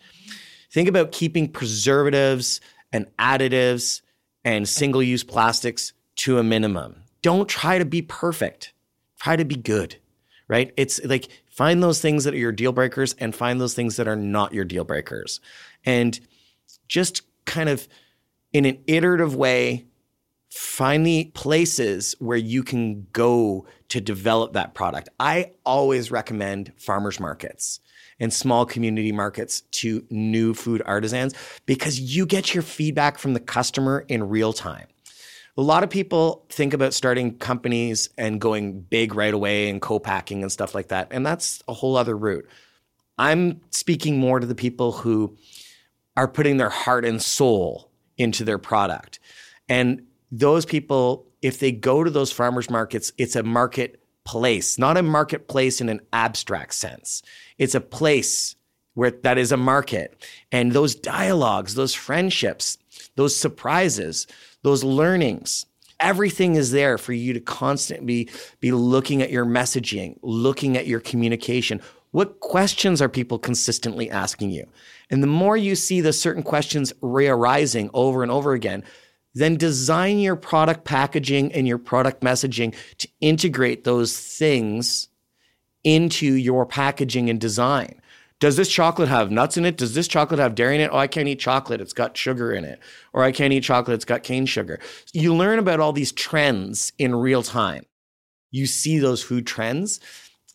Think 0.71 0.87
about 0.89 1.11
keeping 1.11 1.47
preservatives 1.47 2.61
and 2.91 3.05
additives 3.19 4.01
and 4.43 4.67
single 4.67 5.03
use 5.03 5.23
plastics 5.23 5.93
to 6.15 6.39
a 6.39 6.43
minimum. 6.43 7.03
Don't 7.21 7.47
try 7.47 7.77
to 7.77 7.85
be 7.85 8.01
perfect, 8.01 8.72
try 9.23 9.35
to 9.37 9.45
be 9.45 9.55
good, 9.55 9.95
right? 10.47 10.73
It's 10.75 11.03
like 11.05 11.29
find 11.49 11.81
those 11.81 12.01
things 12.01 12.25
that 12.25 12.33
are 12.33 12.37
your 12.37 12.51
deal 12.51 12.73
breakers 12.73 13.15
and 13.19 13.33
find 13.33 13.59
those 13.59 13.73
things 13.73 13.95
that 13.95 14.07
are 14.07 14.17
not 14.17 14.53
your 14.53 14.65
deal 14.65 14.83
breakers. 14.83 15.39
And 15.85 16.19
just 16.87 17.21
kind 17.45 17.69
of 17.69 17.87
in 18.51 18.65
an 18.65 18.79
iterative 18.85 19.33
way, 19.35 19.85
find 20.49 21.05
the 21.05 21.31
places 21.33 22.15
where 22.19 22.37
you 22.37 22.63
can 22.63 23.07
go 23.13 23.65
to 23.89 24.01
develop 24.01 24.53
that 24.53 24.73
product. 24.73 25.09
I 25.19 25.51
always 25.65 26.11
recommend 26.11 26.73
farmers 26.77 27.19
markets 27.19 27.79
and 28.19 28.31
small 28.31 28.65
community 28.65 29.11
markets 29.11 29.61
to 29.71 30.05
new 30.09 30.53
food 30.53 30.81
artisans 30.85 31.33
because 31.65 31.99
you 31.99 32.25
get 32.25 32.53
your 32.53 32.61
feedback 32.61 33.17
from 33.17 33.33
the 33.33 33.39
customer 33.39 34.05
in 34.09 34.29
real 34.29 34.53
time. 34.53 34.87
A 35.55 35.61
lot 35.61 35.83
of 35.83 35.89
people 35.91 36.45
think 36.49 36.73
about 36.73 36.95
starting 36.95 37.37
companies 37.37 38.09
and 38.17 38.41
going 38.41 38.81
big 38.81 39.13
right 39.13 39.33
away 39.33 39.69
and 39.69 39.81
co-packing 39.81 40.41
and 40.41 40.51
stuff 40.51 40.73
like 40.73 40.87
that, 40.87 41.09
and 41.11 41.23
that's 41.25 41.61
a 41.67 41.73
whole 41.73 41.95
other 41.95 42.17
route. 42.17 42.47
I'm 43.19 43.61
speaking 43.69 44.17
more 44.17 44.39
to 44.39 44.47
the 44.47 44.55
people 44.55 44.91
who 44.91 45.37
are 46.17 46.27
putting 46.27 46.57
their 46.57 46.69
heart 46.69 47.05
and 47.05 47.21
soul 47.21 47.91
into 48.17 48.43
their 48.43 48.57
product. 48.57 49.19
And 49.69 50.07
those 50.31 50.65
people, 50.65 51.27
if 51.43 51.59
they 51.59 51.71
go 51.71 52.03
to 52.03 52.09
those 52.09 52.31
farmers 52.31 52.69
markets, 52.69 53.11
it's 53.19 53.35
a 53.35 53.43
marketplace, 53.43 54.79
not 54.79 54.97
a 54.97 55.03
marketplace 55.03 55.81
in 55.81 55.89
an 55.89 56.01
abstract 56.11 56.73
sense. 56.73 57.21
It's 57.59 57.75
a 57.75 57.81
place 57.81 58.55
where 58.95 59.11
that 59.11 59.37
is 59.37 59.51
a 59.51 59.57
market. 59.57 60.23
And 60.51 60.71
those 60.71 60.95
dialogues, 60.95 61.75
those 61.75 61.93
friendships, 61.93 62.77
those 63.15 63.35
surprises, 63.35 64.25
those 64.63 64.83
learnings, 64.83 65.65
everything 65.99 66.55
is 66.55 66.71
there 66.71 66.97
for 66.97 67.13
you 67.13 67.33
to 67.33 67.39
constantly 67.39 68.29
be 68.59 68.71
looking 68.71 69.21
at 69.21 69.31
your 69.31 69.45
messaging, 69.45 70.17
looking 70.21 70.75
at 70.75 70.87
your 70.87 70.99
communication. 70.99 71.79
What 72.11 72.39
questions 72.39 73.01
are 73.01 73.09
people 73.09 73.39
consistently 73.39 74.09
asking 74.09 74.51
you? 74.51 74.67
And 75.09 75.21
the 75.21 75.27
more 75.27 75.55
you 75.55 75.75
see 75.75 76.01
the 76.01 76.13
certain 76.13 76.43
questions 76.43 76.91
re-arising 77.01 77.89
over 77.93 78.23
and 78.23 78.31
over 78.31 78.53
again, 78.53 78.83
then 79.35 79.57
design 79.57 80.19
your 80.19 80.35
product 80.35 80.85
packaging 80.85 81.51
and 81.53 81.67
your 81.67 81.79
product 81.79 82.21
messaging 82.21 82.75
to 82.99 83.07
integrate 83.19 83.83
those 83.83 84.17
things 84.17 85.07
into 85.83 86.33
your 86.33 86.65
packaging 86.65 87.29
and 87.29 87.41
design. 87.41 87.99
Does 88.43 88.57
this 88.57 88.67
chocolate 88.67 89.07
have 89.07 89.31
nuts 89.31 89.55
in 89.55 89.63
it? 89.63 89.77
Does 89.77 89.93
this 89.93 90.05
chocolate 90.05 90.41
have 90.41 90.53
dairy 90.53 90.75
in 90.75 90.81
it? 90.81 90.89
Oh, 90.91 90.97
I 90.97 91.07
can't 91.07 91.29
eat 91.29 91.39
chocolate. 91.39 91.79
It's 91.79 91.93
got 91.93 92.17
sugar 92.17 92.51
in 92.51 92.65
it. 92.65 92.77
Or 93.13 93.23
I 93.23 93.31
can't 93.31 93.53
eat 93.53 93.63
chocolate. 93.63 93.95
It's 93.95 94.03
got 94.03 94.23
cane 94.23 94.45
sugar. 94.45 94.81
You 95.13 95.33
learn 95.33 95.59
about 95.59 95.79
all 95.79 95.93
these 95.93 96.11
trends 96.11 96.91
in 96.99 97.15
real 97.15 97.41
time. 97.41 97.85
You 98.51 98.65
see 98.65 98.99
those 98.99 99.23
food 99.23 99.47
trends 99.47 100.01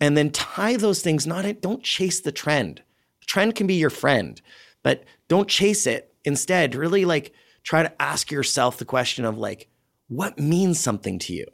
and 0.03 0.19
then 0.19 0.29
tie 0.29 0.77
those 0.77 1.01
things, 1.01 1.27
not 1.27 1.47
don't 1.63 1.83
chase 1.83 2.21
the 2.21 2.31
trend. 2.31 2.83
The 3.21 3.27
trend 3.27 3.55
can 3.55 3.67
be 3.67 3.77
your 3.77 3.89
friend, 3.89 4.39
but 4.83 5.05
don't 5.29 5.49
chase 5.49 5.87
it. 5.87 6.13
Instead, 6.27 6.75
really 6.75 7.07
like 7.07 7.33
try 7.63 7.83
to 7.83 8.03
ask 8.03 8.31
yourself 8.31 8.77
the 8.77 8.85
question 8.85 9.25
of 9.25 9.39
like, 9.39 9.71
what 10.09 10.39
means 10.39 10.79
something 10.79 11.19
to 11.21 11.33
you? 11.33 11.47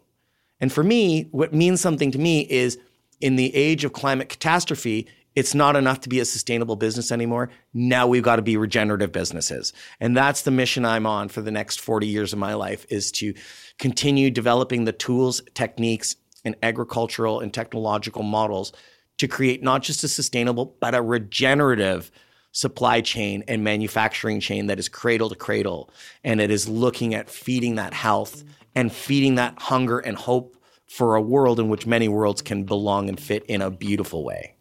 And 0.59 0.73
for 0.73 0.83
me, 0.83 1.29
what 1.31 1.55
means 1.55 1.81
something 1.81 2.11
to 2.11 2.19
me 2.19 2.41
is 2.41 2.77
in 3.21 3.37
the 3.37 3.55
age 3.55 3.85
of 3.85 3.93
climate 3.93 4.29
catastrophe, 4.29 5.07
it's 5.35 5.55
not 5.55 5.77
enough 5.77 6.01
to 6.01 6.09
be 6.09 6.21
a 6.21 6.25
sustainable 6.25 6.77
business 6.77 7.11
anymore. 7.11 7.51
Now 7.73 8.07
we've 8.07 8.23
got 8.23 8.37
to 8.37 8.43
be 8.43 8.57
regenerative 8.57 9.13
businesses. 9.13 9.73
And 10.01 10.17
that's 10.17 10.43
the 10.43 10.51
mission 10.51 10.85
I'm 10.85 11.07
on 11.07 11.29
for 11.29 11.41
the 11.41 11.51
next 11.51 11.81
40 11.81 12.07
years 12.07 12.33
of 12.33 12.39
my 12.39 12.55
life 12.55 12.87
is 12.89 13.11
to 13.13 13.35
continue 13.79 14.31
developing 14.31 14.85
the 14.85 14.93
tools, 14.93 15.43
techniques, 15.55 16.17
and 16.45 16.55
agricultural 16.63 17.41
and 17.41 17.53
technological 17.53 18.23
models 18.23 18.73
to 19.19 19.29
create 19.29 19.63
not 19.63 19.83
just 19.83 20.05
a 20.05 20.09
sustainable, 20.09 20.77
but 20.81 20.95
a 20.95 21.03
regenerative 21.03 22.11
supply 22.53 23.01
chain 23.01 23.43
and 23.49 23.65
manufacturing 23.65 24.39
chain 24.39 24.67
that 24.67 24.79
is 24.79 24.89
cradle 24.89 25.29
to 25.29 25.35
cradle 25.35 25.91
and 26.23 26.41
it 26.41 26.53
is 26.53 26.69
looking 26.69 27.13
at 27.13 27.29
feeding 27.29 27.75
that 27.75 27.93
health 27.93 28.45
and 28.77 28.93
feeding 28.93 29.35
that 29.35 29.59
hunger 29.59 29.99
and 29.99 30.17
hope 30.17 30.57
for 30.87 31.17
a 31.17 31.23
world 31.23 31.59
in 31.59 31.69
which 31.69 31.87
many 31.87 32.07
worlds 32.07 32.43
can 32.43 32.63
belong 32.63 33.09
and 33.09 33.19
fit 33.19 33.45
in 33.47 33.61
a 33.61 33.71
beautiful 33.71 34.23
way. 34.23 34.54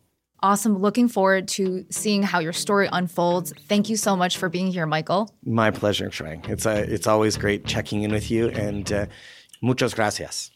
Awesome. 0.43 0.77
Looking 0.77 1.07
forward 1.07 1.47
to 1.49 1.85
seeing 1.89 2.21
how 2.21 2.39
your 2.39 2.51
story 2.51 2.89
unfolds. 2.91 3.53
Thank 3.69 3.87
you 3.87 3.95
so 3.95 4.13
much 4.17 4.37
for 4.37 4.49
being 4.49 4.67
here, 4.67 4.85
Michael. 4.85 5.33
My 5.45 5.71
pleasure, 5.71 6.09
Shuang. 6.09 6.47
It's 6.49 6.65
a, 6.65 6.83
it's 6.83 7.07
always 7.07 7.37
great 7.37 7.65
checking 7.65 8.03
in 8.03 8.11
with 8.11 8.29
you 8.29 8.49
and 8.49 8.91
uh, 8.91 9.05
muchas 9.61 9.93
gracias. 9.93 10.51